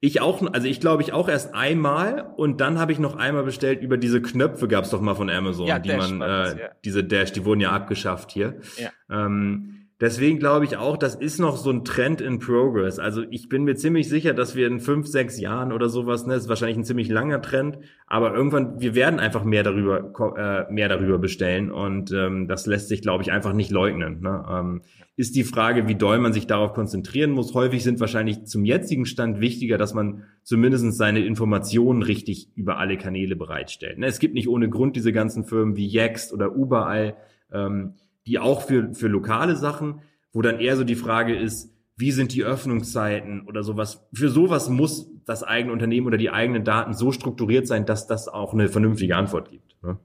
Ich 0.00 0.20
auch, 0.20 0.42
also 0.52 0.66
ich 0.66 0.80
glaube 0.80 1.02
ich 1.02 1.12
auch 1.12 1.28
erst 1.28 1.54
einmal 1.54 2.32
und 2.36 2.60
dann 2.60 2.80
habe 2.80 2.90
ich 2.90 2.98
noch 2.98 3.14
einmal 3.16 3.44
bestellt 3.44 3.80
über 3.80 3.96
diese 3.96 4.20
Knöpfe 4.20 4.66
gab's 4.66 4.90
doch 4.90 5.00
mal 5.00 5.14
von 5.14 5.30
Amazon, 5.30 5.68
ja, 5.68 5.78
die 5.78 5.90
Dash 5.90 6.10
man, 6.10 6.20
äh, 6.20 6.60
ja. 6.60 6.70
diese 6.84 7.04
Dash, 7.04 7.32
die 7.32 7.44
wurden 7.44 7.60
ja 7.60 7.70
abgeschafft 7.70 8.32
hier. 8.32 8.58
Ja. 8.76 8.90
Ähm, 9.08 9.81
Deswegen 10.02 10.40
glaube 10.40 10.64
ich 10.64 10.76
auch, 10.76 10.96
das 10.96 11.14
ist 11.14 11.38
noch 11.38 11.56
so 11.56 11.70
ein 11.70 11.84
Trend 11.84 12.20
in 12.20 12.40
Progress. 12.40 12.98
Also 12.98 13.22
ich 13.30 13.48
bin 13.48 13.62
mir 13.62 13.76
ziemlich 13.76 14.08
sicher, 14.08 14.34
dass 14.34 14.56
wir 14.56 14.66
in 14.66 14.80
fünf, 14.80 15.06
sechs 15.06 15.38
Jahren 15.38 15.72
oder 15.72 15.88
sowas, 15.88 16.26
ne, 16.26 16.34
ist 16.34 16.48
wahrscheinlich 16.48 16.76
ein 16.76 16.84
ziemlich 16.84 17.08
langer 17.08 17.40
Trend, 17.40 17.78
aber 18.08 18.34
irgendwann, 18.34 18.80
wir 18.80 18.96
werden 18.96 19.20
einfach 19.20 19.44
mehr 19.44 19.62
darüber, 19.62 20.12
äh, 20.36 20.72
mehr 20.72 20.88
darüber 20.88 21.20
bestellen 21.20 21.70
und 21.70 22.10
ähm, 22.10 22.48
das 22.48 22.66
lässt 22.66 22.88
sich, 22.88 23.00
glaube 23.00 23.22
ich, 23.22 23.30
einfach 23.30 23.52
nicht 23.52 23.70
leugnen. 23.70 24.22
Ne? 24.22 24.44
Ähm, 24.50 24.82
ist 25.14 25.36
die 25.36 25.44
Frage, 25.44 25.86
wie 25.86 25.94
doll 25.94 26.18
man 26.18 26.32
sich 26.32 26.48
darauf 26.48 26.72
konzentrieren 26.72 27.30
muss. 27.30 27.54
Häufig 27.54 27.84
sind 27.84 28.00
wahrscheinlich 28.00 28.42
zum 28.46 28.64
jetzigen 28.64 29.06
Stand 29.06 29.40
wichtiger, 29.40 29.78
dass 29.78 29.94
man 29.94 30.24
zumindest 30.42 30.98
seine 30.98 31.24
Informationen 31.24 32.02
richtig 32.02 32.48
über 32.56 32.78
alle 32.78 32.98
Kanäle 32.98 33.36
bereitstellt. 33.36 33.98
Ne? 33.98 34.06
Es 34.06 34.18
gibt 34.18 34.34
nicht 34.34 34.48
ohne 34.48 34.68
Grund 34.68 34.96
diese 34.96 35.12
ganzen 35.12 35.44
Firmen 35.44 35.76
wie 35.76 35.86
Yext 35.86 36.32
oder 36.32 36.46
Überall, 36.46 37.14
ähm, 37.52 37.94
die 38.26 38.38
auch 38.38 38.62
für, 38.62 38.94
für 38.94 39.08
lokale 39.08 39.56
Sachen, 39.56 40.02
wo 40.32 40.42
dann 40.42 40.60
eher 40.60 40.76
so 40.76 40.84
die 40.84 40.94
Frage 40.94 41.36
ist, 41.36 41.72
wie 41.96 42.12
sind 42.12 42.32
die 42.34 42.44
Öffnungszeiten 42.44 43.46
oder 43.46 43.62
sowas. 43.62 44.06
Für 44.12 44.28
sowas 44.28 44.68
muss 44.68 45.08
das 45.24 45.42
eigene 45.42 45.72
Unternehmen 45.72 46.06
oder 46.06 46.16
die 46.16 46.30
eigenen 46.30 46.64
Daten 46.64 46.94
so 46.94 47.12
strukturiert 47.12 47.66
sein, 47.66 47.86
dass 47.86 48.06
das 48.06 48.28
auch 48.28 48.54
eine 48.54 48.68
vernünftige 48.68 49.16
Antwort 49.16 49.50
gibt. 49.50 49.76
Ne? 49.82 49.98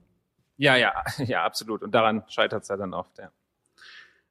Ja, 0.56 0.76
ja, 0.76 0.92
ja, 1.24 1.44
absolut. 1.44 1.82
Und 1.82 1.94
daran 1.94 2.24
scheitert 2.28 2.62
es 2.62 2.68
ja 2.68 2.76
dann 2.76 2.94
oft, 2.94 3.18
ja. 3.18 3.30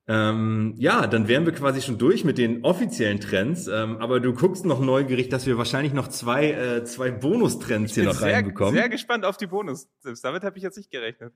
Ähm, 0.10 0.76
ja, 0.78 1.06
dann 1.06 1.28
wären 1.28 1.46
wir 1.46 1.52
quasi 1.52 1.82
schon 1.82 1.98
durch 1.98 2.24
mit 2.24 2.38
den 2.38 2.64
offiziellen 2.64 3.20
Trends. 3.20 3.68
Ähm, 3.68 3.98
aber 3.98 4.22
du 4.22 4.34
guckst 4.34 4.66
noch 4.66 4.80
neugierig, 4.80 5.28
dass 5.28 5.46
wir 5.46 5.58
wahrscheinlich 5.58 5.92
noch 5.92 6.08
zwei, 6.08 6.52
äh, 6.52 6.84
zwei 6.86 7.12
Bonustrends 7.12 7.94
hier 7.94 8.06
noch 8.06 8.14
sehr, 8.14 8.36
reinbekommen. 8.36 8.74
Sehr 8.74 8.88
gespannt 8.88 9.26
auf 9.26 9.36
die 9.36 9.48
Bonus. 9.48 9.90
Damit 10.24 10.44
habe 10.44 10.58
ich 10.58 10.64
jetzt 10.64 10.78
nicht 10.78 10.92
gerechnet. 10.92 11.34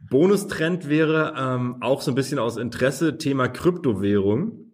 Bonustrend 0.00 0.88
wäre 0.88 1.34
ähm, 1.36 1.76
auch 1.80 2.00
so 2.00 2.12
ein 2.12 2.14
bisschen 2.14 2.38
aus 2.38 2.56
Interesse 2.56 3.18
Thema 3.18 3.48
Kryptowährung. 3.48 4.72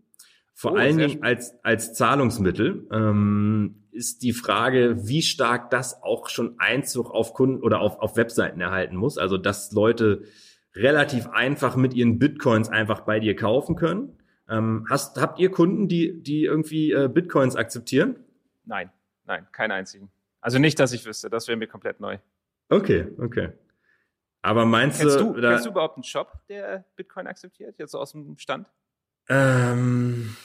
Vor 0.53 0.73
oh, 0.73 0.77
allen 0.77 0.99
Dingen 0.99 1.23
als, 1.23 1.55
als 1.65 1.95
Zahlungsmittel 1.95 2.87
ähm, 2.93 3.87
ist 3.91 4.23
die 4.23 4.33
Frage, 4.33 5.09
wie 5.09 5.23
stark 5.23 5.71
das 5.71 6.03
auch 6.03 6.29
schon 6.29 6.57
Einzug 6.59 7.11
auf 7.11 7.35
Kunden 7.35 7.63
oder 7.63 7.81
auf, 7.81 7.99
auf 7.99 8.17
Webseiten 8.17 8.61
erhalten 8.61 8.97
muss. 8.97 9.19
Also 9.19 9.39
dass 9.39 9.73
Leute 9.73 10.23
relativ 10.75 11.29
einfach 11.29 11.77
mit 11.77 11.95
ihren 11.95 12.19
Bitcoins 12.19 12.69
einfach 12.69 13.01
bei 13.01 13.21
dir 13.21 13.37
kaufen 13.37 13.77
können. 13.77 14.19
Ähm, 14.49 14.87
hast, 14.91 15.21
habt 15.21 15.39
ihr 15.39 15.51
Kunden, 15.51 15.89
die, 15.89 16.23
die 16.23 16.45
irgendwie 16.45 16.93
äh, 16.93 17.09
Bitcoins 17.09 17.57
akzeptieren? 17.57 18.17
Nein, 18.65 18.91
nein, 19.25 19.47
keinen 19.53 19.71
einzigen. 19.71 20.11
Also 20.41 20.59
nicht, 20.59 20.79
dass 20.79 20.93
ich 20.93 21.07
wüsste, 21.07 21.31
das 21.31 21.49
wäre 21.49 21.57
mir 21.57 21.69
komplett 21.69 22.01
neu. 22.01 22.19
Okay, 22.69 23.09
okay. 23.19 23.53
Aber 24.45 24.67
meinst 24.67 25.01
kennst 25.01 25.19
du, 25.19 25.33
du, 25.33 25.41
kennst 25.41 25.65
du 25.65 25.71
überhaupt 25.71 25.97
einen 25.97 26.05
Shop, 26.05 26.31
der 26.51 26.85
Bitcoin 26.97 27.27
akzeptiert, 27.27 27.79
jetzt 27.79 27.93
so 27.93 27.99
aus 27.99 28.13
dem 28.13 28.37
Stand? 28.37 28.69
Ähm, 29.31 30.37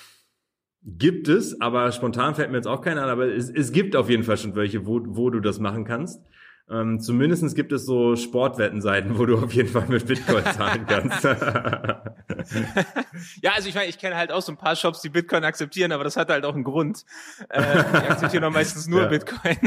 Gibt 0.82 1.27
es, 1.27 1.60
aber 1.60 1.91
spontan 1.91 2.34
fällt 2.34 2.50
mir 2.50 2.56
jetzt 2.56 2.68
auch 2.68 2.82
keiner 2.82 3.03
an, 3.03 3.10
aber 3.10 3.27
es, 3.27 3.50
es 3.50 3.74
gibt 3.74 3.98
auf 3.98 4.10
jeden 4.10 4.24
Fall 4.24 4.38
schon 4.38 4.56
welche, 4.56 4.86
wo, 4.86 5.01
wo 5.03 5.29
du 5.29 5.41
das 5.41 5.60
machen 5.60 5.84
kannst. 5.84 6.22
Ähm, 6.70 7.01
zumindest 7.01 7.53
gibt 7.56 7.74
es 7.74 7.86
so 7.86 8.15
Sportwettenseiten, 8.15 9.18
wo 9.18 9.25
du 9.25 9.38
auf 9.38 9.51
jeden 9.51 9.68
Fall 9.68 9.88
mit 9.89 10.08
Bitcoin 10.08 10.46
zahlen 10.53 10.86
kannst. 10.88 11.24
ja, 13.41 13.51
also 13.51 13.68
ich 13.68 13.75
meine, 13.75 13.89
ich 13.89 13.98
kenne 13.98 14.15
halt 14.15 14.32
auch 14.32 14.41
so 14.41 14.53
ein 14.53 14.58
paar 14.58 14.77
Shops, 14.77 15.01
die 15.01 15.10
Bitcoin 15.10 15.44
akzeptieren, 15.44 15.91
aber 15.91 16.06
das 16.06 16.15
hat 16.15 16.29
halt 16.29 16.46
auch 16.46 16.56
einen 16.56 16.63
Grund. 16.63 17.03
Äh, 17.50 17.62
die 17.62 18.08
akzeptieren 18.08 18.44
doch 18.44 18.51
meistens 18.51 18.88
nur 18.88 19.01
ja. 19.01 19.08
Bitcoin. 19.10 19.58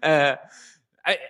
äh, 0.00 0.36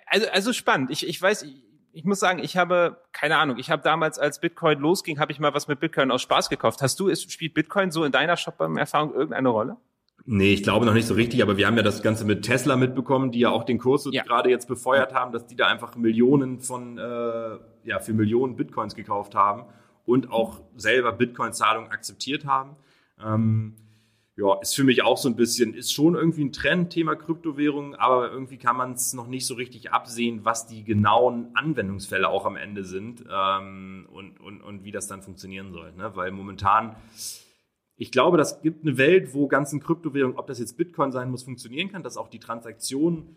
also, 0.07 0.29
also 0.31 0.53
spannend. 0.53 0.93
Ich, 0.93 1.05
ich 1.05 1.21
weiß, 1.21 1.45
ich, 1.93 2.05
muss 2.05 2.21
sagen, 2.21 2.39
ich 2.39 2.57
habe 2.57 2.99
keine 3.13 3.37
Ahnung. 3.37 3.59
Ich 3.59 3.71
habe 3.71 3.83
damals, 3.83 4.19
als 4.19 4.41
Bitcoin 4.41 4.79
losging, 4.79 5.19
habe 5.19 5.33
ich 5.33 5.41
mal 5.41 5.55
was 5.55 5.69
mit 5.69 5.81
Bitcoin 5.81 6.11
aus 6.11 6.23
Spaß 6.23 6.49
gekauft. 6.49 6.83
Hast 6.83 6.99
du, 7.01 7.09
ist, 7.09 7.31
spielt 7.33 7.55
Bitcoin 7.55 7.91
so 7.91 8.05
in 8.05 8.13
deiner 8.13 8.37
Shop-Erfahrung 8.37 9.15
irgendeine 9.15 9.49
Rolle? 9.49 9.77
Nee, 10.31 10.53
ich 10.53 10.63
glaube 10.63 10.85
noch 10.85 10.93
nicht 10.93 11.07
so 11.07 11.15
richtig, 11.15 11.43
aber 11.43 11.57
wir 11.57 11.67
haben 11.67 11.77
ja 11.77 11.83
das 11.83 12.03
Ganze 12.03 12.27
mit 12.27 12.43
Tesla 12.43 12.77
mitbekommen, 12.77 13.33
die 13.33 13.39
ja 13.41 13.51
auch 13.51 13.65
den 13.65 13.79
Kurs 13.79 14.07
ja. 14.13 14.23
gerade 14.25 14.51
jetzt 14.51 14.69
befeuert 14.69 15.15
haben, 15.15 15.33
dass 15.33 15.47
die 15.47 15.57
da 15.57 15.69
einfach 15.69 15.97
Millionen 15.97 16.61
von, 16.61 16.99
äh, 16.99 17.59
ja, 17.85 17.99
für 18.01 18.13
Millionen 18.13 18.55
Bitcoins 18.55 18.95
gekauft 18.95 19.35
haben 19.35 19.65
und 20.05 20.31
auch 20.31 20.61
selber 20.77 21.13
Bitcoin-Zahlungen 21.13 21.91
akzeptiert 21.91 22.45
haben. 22.45 22.77
Ähm, 23.25 23.77
ja, 24.39 24.55
ist 24.61 24.77
für 24.77 24.85
mich 24.85 25.03
auch 25.03 25.17
so 25.17 25.29
ein 25.29 25.35
bisschen, 25.35 25.75
ist 25.75 25.93
schon 25.93 26.15
irgendwie 26.15 26.45
ein 26.45 26.53
Trend, 26.53 26.91
Thema 26.91 27.17
Kryptowährungen, 27.17 27.97
aber 27.97 28.31
irgendwie 28.31 28.57
kann 28.57 28.77
man 28.77 28.93
es 28.93 29.13
noch 29.13 29.27
nicht 29.27 29.45
so 29.47 29.55
richtig 29.55 29.91
absehen, 29.91 30.45
was 30.45 30.69
die 30.69 30.85
genauen 30.85 31.49
Anwendungsfälle 31.55 32.29
auch 32.29 32.47
am 32.47 32.55
Ende 32.55 32.85
sind 32.85 33.25
ähm, 33.29 34.07
und, 34.13 34.39
und, 34.39 34.63
und 34.63 34.85
wie 34.85 34.93
das 34.93 35.09
dann 35.09 35.23
funktionieren 35.23 35.73
soll. 35.73 35.93
Ne? 35.93 36.13
Weil 36.15 36.31
momentan 36.31 36.95
ich 37.97 38.13
glaube, 38.13 38.39
das 38.39 38.63
gibt 38.63 38.85
eine 38.85 38.97
Welt, 38.97 39.35
wo 39.35 39.49
ganzen 39.49 39.81
Kryptowährungen, 39.81 40.39
ob 40.39 40.47
das 40.47 40.61
jetzt 40.61 40.77
Bitcoin 40.77 41.11
sein 41.11 41.33
muss, 41.33 41.43
funktionieren 41.43 41.91
kann, 41.91 42.05
dass 42.05 42.17
auch 42.17 42.29
die 42.29 42.39
Transaktionen 42.39 43.37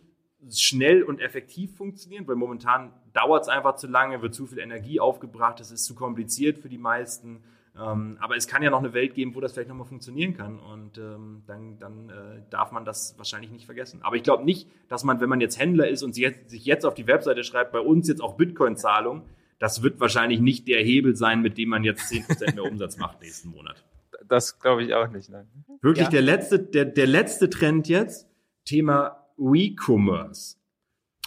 schnell 0.52 1.02
und 1.02 1.20
effektiv 1.20 1.76
funktionieren, 1.78 2.28
weil 2.28 2.36
momentan 2.36 2.94
dauert 3.12 3.42
es 3.42 3.50
einfach 3.50 3.76
zu 3.76 3.88
lange, 3.88 4.22
wird 4.22 4.36
zu 4.36 4.46
viel 4.46 4.60
Energie 4.60 5.00
aufgebracht, 5.00 5.60
es 5.60 5.72
ist 5.72 5.86
zu 5.86 5.96
kompliziert 5.96 6.60
für 6.60 6.70
die 6.70 6.78
meisten. 6.78 7.44
Ähm, 7.80 8.18
aber 8.20 8.36
es 8.36 8.48
kann 8.48 8.64
ja 8.64 8.70
noch 8.70 8.80
eine 8.80 8.94
Welt 8.94 9.14
geben, 9.14 9.34
wo 9.34 9.40
das 9.40 9.54
vielleicht 9.54 9.70
nochmal 9.70 9.88
funktionieren 9.88 10.36
kann 10.36 10.60
und 10.60 10.98
ähm, 10.98 11.44
dann, 11.48 11.80
dann 11.80 12.10
äh, 12.10 12.42
darf 12.50 12.72
man 12.72 12.84
das 12.84 13.16
wahrscheinlich 13.18 13.52
nicht 13.52 13.66
vergessen. 13.66 14.02
Aber 14.04 14.18
ich 14.18 14.24
glaube 14.24 14.44
nicht, 14.44 14.70
dass 14.90 15.04
man, 15.04 15.22
wenn 15.22 15.30
man 15.30 15.40
jetzt 15.40 15.58
Händler 15.60 15.88
ist 15.88 16.04
und 16.04 16.14
sich 16.14 16.24
jetzt, 16.24 16.50
sich 16.50 16.66
jetzt 16.66 16.86
auf 16.86 16.94
die 16.94 17.08
Webseite 17.08 17.44
schreibt, 17.44 17.72
bei 17.72 17.80
uns 17.80 18.08
jetzt 18.08 18.22
auch 18.22 18.36
Bitcoin-Zahlung, 18.36 19.24
das 19.60 19.84
wird 19.84 20.00
wahrscheinlich 20.00 20.42
nicht 20.42 20.68
der 20.68 20.84
Hebel 20.84 21.16
sein, 21.16 21.42
mit 21.42 21.58
dem 21.58 21.70
man 21.70 21.84
jetzt 21.84 22.12
10% 22.12 22.56
mehr 22.56 22.66
Umsatz 22.66 22.98
macht 22.98 23.22
nächsten 23.22 23.50
Monat 23.50 23.84
das 24.32 24.60
glaube 24.60 24.84
ich 24.84 24.94
auch 24.94 25.10
nicht. 25.10 25.30
Nein. 25.30 25.48
Wirklich 25.82 26.06
ja. 26.06 26.12
der 26.12 26.22
letzte, 26.22 26.60
der, 26.60 26.86
der 26.86 27.08
letzte 27.08 27.50
Trend 27.50 27.88
jetzt, 27.88 28.28
Thema 28.66 29.28
Recommerce. 29.38 30.58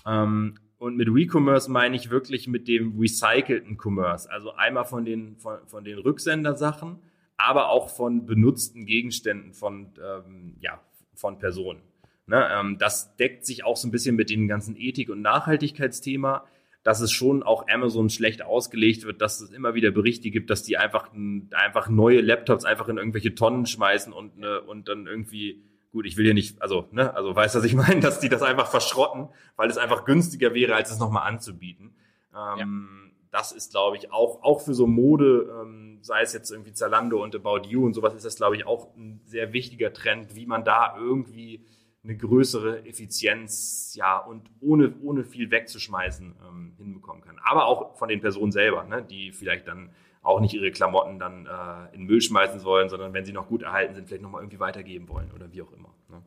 Ähm, 0.06 0.58
und 0.78 0.97
mit 0.97 1.09
Recommerce 1.09 1.71
meine 1.71 1.97
ich 1.97 2.11
wirklich 2.11 2.49
mit 2.49 2.69
dem 2.69 2.99
recycelten 2.99 3.78
Commerce. 3.83 4.31
Also 4.31 4.52
einmal 4.52 4.85
von 4.85 5.04
den, 5.04 5.37
von, 5.37 5.59
von 5.66 5.85
den 5.85 5.99
Rücksendersachen, 5.99 6.99
aber 7.37 7.69
auch 7.69 7.88
von 7.90 8.26
benutzten 8.26 8.87
Gegenständen 8.87 9.52
von, 9.52 9.93
ähm, 10.02 10.57
ja, 10.61 10.81
von 11.14 11.38
Personen. 11.38 11.81
Ne, 12.26 12.49
ähm, 12.52 12.78
das 12.78 13.16
deckt 13.16 13.45
sich 13.45 13.64
auch 13.64 13.76
so 13.76 13.87
ein 13.87 13.90
bisschen 13.90 14.16
mit 14.16 14.31
dem 14.31 14.49
ganzen 14.49 14.76
Ethik- 14.76 15.11
und 15.11 15.21
Nachhaltigkeitsthema 15.21 16.45
dass 16.85 17.00
es 17.00 17.11
schon 17.11 17.43
auch 17.43 17.66
Amazon 17.66 18.11
schlecht 18.11 18.43
ausgelegt 18.43 19.04
wird, 19.04 19.23
dass 19.23 19.40
es 19.40 19.50
immer 19.50 19.75
wieder 19.75 19.90
Berichte 19.90 20.31
gibt, 20.31 20.50
dass 20.50 20.62
die 20.62 20.76
einfach, 20.76 21.11
einfach 21.50 21.88
neue 21.88 22.21
Laptops 22.21 22.66
einfach 22.66 22.88
in 22.88 22.99
irgendwelche 22.99 23.35
Tonnen 23.35 23.66
schmeißen 23.66 24.12
und, 24.12 24.38
ne, 24.38 24.61
und 24.61 24.87
dann 24.87 25.07
irgendwie, 25.07 25.62
gut, 25.94 26.06
ich 26.06 26.16
will 26.16 26.24
hier 26.24 26.34
nicht, 26.34 26.60
also, 26.60 26.88
ne, 26.90 27.14
also 27.14 27.34
weiß, 27.34 27.54
was 27.54 27.64
ich 27.64 27.74
meine, 27.74 28.00
dass 28.00 28.20
die 28.20 28.28
das 28.28 28.42
einfach 28.42 28.66
verschrotten, 28.66 29.28
weil 29.56 29.70
es 29.70 29.78
einfach 29.78 30.04
günstiger 30.04 30.52
wäre, 30.52 30.74
als 30.74 30.90
es 30.90 30.98
nochmal 30.98 31.26
anzubieten. 31.26 31.94
Ähm, 32.34 32.58
ja. 32.58 33.10
Das 33.30 33.52
ist, 33.52 33.70
glaube 33.70 33.96
ich, 33.96 34.12
auch, 34.12 34.42
auch 34.42 34.60
für 34.60 34.74
so 34.74 34.86
Mode, 34.86 35.48
ähm, 35.62 35.98
sei 36.02 36.20
es 36.22 36.32
jetzt 36.32 36.50
irgendwie 36.50 36.72
Zalando 36.72 37.22
und 37.22 37.34
About 37.34 37.68
You 37.68 37.84
und 37.86 37.94
sowas, 37.94 38.14
ist 38.14 38.24
das, 38.24 38.36
glaube 38.36 38.56
ich, 38.56 38.66
auch 38.66 38.94
ein 38.96 39.20
sehr 39.24 39.52
wichtiger 39.52 39.92
Trend, 39.92 40.34
wie 40.34 40.46
man 40.46 40.64
da 40.64 40.96
irgendwie 40.98 41.64
eine 42.02 42.16
größere 42.16 42.84
Effizienz, 42.86 43.94
ja, 43.96 44.18
und 44.18 44.50
ohne, 44.61 44.94
ohne 45.00 45.24
viel 45.24 45.50
wegzuschmeißen 45.50 46.35
ähm, 46.46 46.74
hinbekommen 46.76 47.22
kann. 47.22 47.38
Aber 47.42 47.66
auch 47.66 47.96
von 47.96 48.09
den 48.09 48.20
Personen 48.20 48.52
selber, 48.52 48.85
ne, 48.85 49.02
die 49.02 49.33
vielleicht 49.33 49.68
dann 49.68 49.90
auch 50.24 50.40
nicht 50.40 50.54
ihre 50.54 50.72
Klamotten 50.72 51.18
dann 51.18 51.46
äh, 51.46 51.94
in 51.94 52.04
Müll 52.04 52.20
schmeißen 52.20 52.58
sollen, 52.58 52.88
sondern 52.88 53.12
wenn 53.12 53.24
sie 53.24 53.32
noch 53.32 53.46
gut 53.46 53.62
erhalten 53.62 53.94
sind, 53.94 54.08
vielleicht 54.08 54.22
nochmal 54.22 54.42
irgendwie 54.42 54.58
weitergeben 54.58 55.08
wollen 55.08 55.30
oder 55.32 55.52
wie 55.52 55.62
auch 55.62 55.70
immer. 55.70 55.94
Ne. 56.08 56.22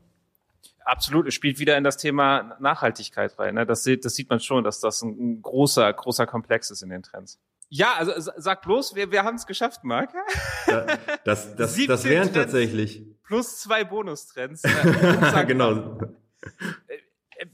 Absolut, 0.86 1.28
es 1.28 1.34
spielt 1.34 1.60
wieder 1.60 1.76
in 1.78 1.84
das 1.84 1.98
Thema 1.98 2.56
Nachhaltigkeit 2.60 3.38
rein. 3.40 3.56
Ne? 3.56 3.66
Das, 3.66 3.84
das 3.84 4.16
sieht 4.16 4.30
man 4.30 4.40
schon, 4.40 4.64
dass 4.64 4.80
das 4.80 5.02
ein 5.02 5.42
großer, 5.42 5.92
großer 5.92 6.28
Komplex 6.28 6.70
ist 6.70 6.84
in 6.84 6.90
den 6.90 7.04
Trends. 7.04 7.40
Ja, 7.70 7.96
also 7.98 8.14
sag 8.38 8.62
bloß, 8.62 8.96
wir, 8.96 9.12
wir 9.12 9.24
haben 9.24 9.36
es 9.36 9.46
geschafft, 9.46 9.84
Marc. 9.84 10.14
Ja, 10.68 10.86
das 11.26 11.56
das, 11.56 11.76
das 11.86 12.06
wären 12.06 12.32
tatsächlich. 12.32 13.04
Plus 13.24 13.60
zwei 13.60 13.84
Bonustrends. 13.84 14.64
Genau. 15.48 16.00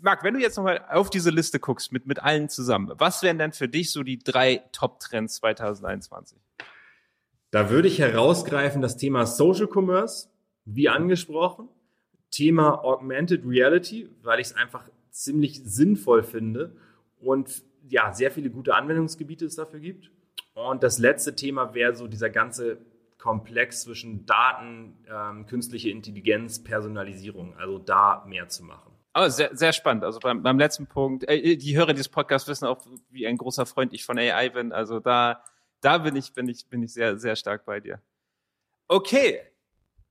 Marc, 0.01 0.23
wenn 0.23 0.33
du 0.33 0.39
jetzt 0.39 0.57
nochmal 0.57 0.83
auf 0.89 1.09
diese 1.09 1.29
Liste 1.29 1.59
guckst, 1.59 1.91
mit, 1.91 2.05
mit 2.05 2.21
allen 2.21 2.49
zusammen, 2.49 2.91
was 2.97 3.23
wären 3.23 3.37
denn 3.37 3.51
für 3.51 3.67
dich 3.67 3.91
so 3.91 4.03
die 4.03 4.19
drei 4.19 4.63
Top-Trends 4.71 5.35
2021? 5.35 6.37
Da 7.51 7.69
würde 7.69 7.87
ich 7.87 7.99
herausgreifen 7.99 8.81
das 8.81 8.97
Thema 8.97 9.25
Social 9.25 9.67
Commerce, 9.71 10.29
wie 10.65 10.89
angesprochen. 10.89 11.69
Thema 12.31 12.83
Augmented 12.83 13.45
Reality, 13.45 14.09
weil 14.23 14.39
ich 14.39 14.47
es 14.47 14.55
einfach 14.55 14.89
ziemlich 15.11 15.61
sinnvoll 15.63 16.23
finde 16.23 16.75
und 17.19 17.63
ja, 17.87 18.11
sehr 18.11 18.31
viele 18.31 18.49
gute 18.49 18.73
Anwendungsgebiete 18.73 19.45
es 19.45 19.55
dafür 19.55 19.79
gibt. 19.79 20.09
Und 20.55 20.81
das 20.83 20.97
letzte 20.97 21.35
Thema 21.35 21.73
wäre 21.73 21.95
so 21.95 22.07
dieser 22.07 22.29
ganze 22.29 22.77
Komplex 23.17 23.81
zwischen 23.81 24.25
Daten, 24.25 24.97
ähm, 25.07 25.45
künstliche 25.45 25.89
Intelligenz, 25.89 26.63
Personalisierung, 26.63 27.55
also 27.57 27.77
da 27.77 28.25
mehr 28.27 28.49
zu 28.49 28.63
machen. 28.63 28.92
Oh, 29.15 29.27
sehr, 29.29 29.55
sehr 29.55 29.73
spannend. 29.73 30.03
Also 30.03 30.19
beim, 30.19 30.41
beim 30.41 30.57
letzten 30.57 30.87
Punkt, 30.87 31.27
äh, 31.29 31.55
die 31.55 31.77
Hörer 31.77 31.93
dieses 31.93 32.09
Podcasts 32.09 32.47
wissen 32.47 32.65
auch, 32.65 32.85
wie 33.11 33.27
ein 33.27 33.37
großer 33.37 33.65
Freund 33.65 33.93
ich 33.93 34.05
von 34.05 34.17
AI 34.17 34.49
bin. 34.49 34.71
Also 34.71 34.99
da, 34.99 35.43
da 35.81 35.99
bin 35.99 36.15
ich, 36.15 36.33
bin 36.33 36.47
ich, 36.47 36.67
bin 36.67 36.81
ich 36.81 36.93
sehr, 36.93 37.17
sehr 37.19 37.35
stark 37.35 37.65
bei 37.65 37.79
dir. 37.79 38.01
Okay. 38.87 39.41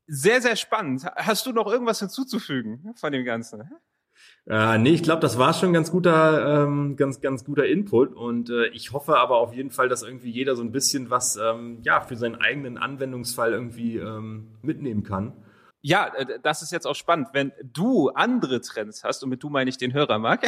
Sehr, 0.06 0.40
sehr 0.40 0.56
spannend. 0.56 1.04
Hast 1.16 1.46
du 1.46 1.52
noch 1.52 1.66
irgendwas 1.66 2.00
hinzuzufügen 2.00 2.92
von 2.96 3.12
dem 3.12 3.24
Ganzen? 3.24 3.70
Äh, 4.46 4.78
nee, 4.78 4.90
ich 4.90 5.02
glaube, 5.02 5.20
das 5.20 5.38
war 5.38 5.54
schon 5.54 5.72
ganz 5.72 5.90
guter, 5.90 6.64
ähm, 6.64 6.96
ganz, 6.96 7.20
ganz 7.20 7.44
guter 7.44 7.66
Input 7.66 8.12
und 8.12 8.50
äh, 8.50 8.66
ich 8.68 8.92
hoffe 8.92 9.16
aber 9.16 9.36
auf 9.36 9.54
jeden 9.54 9.70
Fall, 9.70 9.88
dass 9.88 10.02
irgendwie 10.02 10.30
jeder 10.30 10.56
so 10.56 10.62
ein 10.62 10.72
bisschen 10.72 11.10
was 11.10 11.36
ähm, 11.36 11.78
ja 11.82 12.00
für 12.00 12.16
seinen 12.16 12.36
eigenen 12.36 12.76
Anwendungsfall 12.76 13.52
irgendwie 13.52 13.98
ähm, 13.98 14.48
mitnehmen 14.62 15.04
kann. 15.04 15.32
Ja, 15.82 16.14
äh, 16.14 16.38
das 16.40 16.62
ist 16.62 16.70
jetzt 16.70 16.86
auch 16.86 16.94
spannend. 16.94 17.28
Wenn 17.32 17.52
du 17.62 18.08
andere 18.10 18.60
Trends 18.60 19.02
hast, 19.02 19.22
und 19.22 19.30
mit 19.30 19.42
du 19.42 19.50
meine 19.50 19.68
ich 19.68 19.78
den 19.78 19.92
Hörer, 19.92 20.18
Marc, 20.18 20.42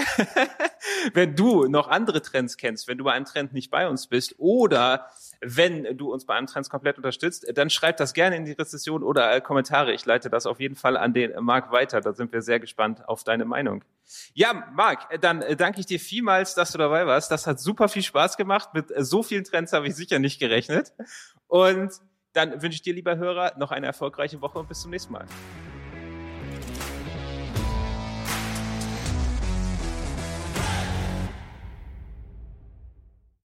wenn 1.13 1.35
du 1.35 1.67
noch 1.67 1.89
andere 1.89 2.23
Trends 2.23 2.57
kennst, 2.57 2.87
wenn 2.87 2.99
du 2.99 3.05
bei 3.05 3.13
einem 3.13 3.25
Trend 3.25 3.53
nicht 3.53 3.71
bei 3.71 3.89
uns 3.89 4.07
bist 4.07 4.37
oder 4.39 5.11
wenn 5.41 5.97
du 5.97 6.13
uns 6.13 6.25
bei 6.25 6.35
einem 6.35 6.47
Trends 6.47 6.71
komplett 6.71 6.97
unterstützt, 6.97 7.47
dann 7.55 7.69
schreib 7.69 7.97
das 7.97 8.15
gerne 8.15 8.37
in 8.37 8.45
die 8.45 8.53
Rezession 8.53 9.03
oder 9.03 9.41
Kommentare. 9.41 9.93
Ich 9.93 10.07
leite 10.07 10.31
das 10.31 10.47
auf 10.47 10.61
jeden 10.61 10.77
Fall 10.77 10.97
an 10.97 11.13
den 11.13 11.33
Marc 11.41 11.73
weiter. 11.73 12.01
Da 12.01 12.13
sind 12.13 12.33
wir 12.33 12.41
sehr 12.41 12.61
gespannt 12.61 13.07
auf 13.09 13.25
deine 13.25 13.45
Meinung. 13.45 13.85
Ja, 14.35 14.69
Marc, 14.75 15.21
dann 15.21 15.43
äh, 15.43 15.57
danke 15.57 15.81
ich 15.81 15.87
dir 15.87 15.99
vielmals, 15.99 16.55
dass 16.55 16.71
du 16.71 16.79
dabei 16.79 17.07
warst. 17.07 17.33
Das 17.33 17.49
hat 17.49 17.59
super 17.59 17.89
viel 17.89 18.03
Spaß 18.03 18.37
gemacht. 18.37 18.69
Mit 18.73 18.93
äh, 18.93 19.05
so 19.05 19.25
vielen 19.25 19.43
Trends 19.43 19.73
habe 19.73 19.89
ich 19.89 19.97
sicher 19.97 20.21
nicht 20.21 20.39
gerechnet. 20.39 20.93
Und 21.49 21.93
dann 22.35 22.63
wünsche 22.63 22.77
ich 22.77 22.83
dir, 22.83 22.95
lieber 22.95 23.17
Hörer, 23.17 23.55
noch 23.57 23.71
eine 23.71 23.87
erfolgreiche 23.87 24.41
Woche 24.41 24.59
und 24.59 24.69
bis 24.69 24.81
zum 24.83 24.91
nächsten 24.91 25.13
Mal. 25.13 25.27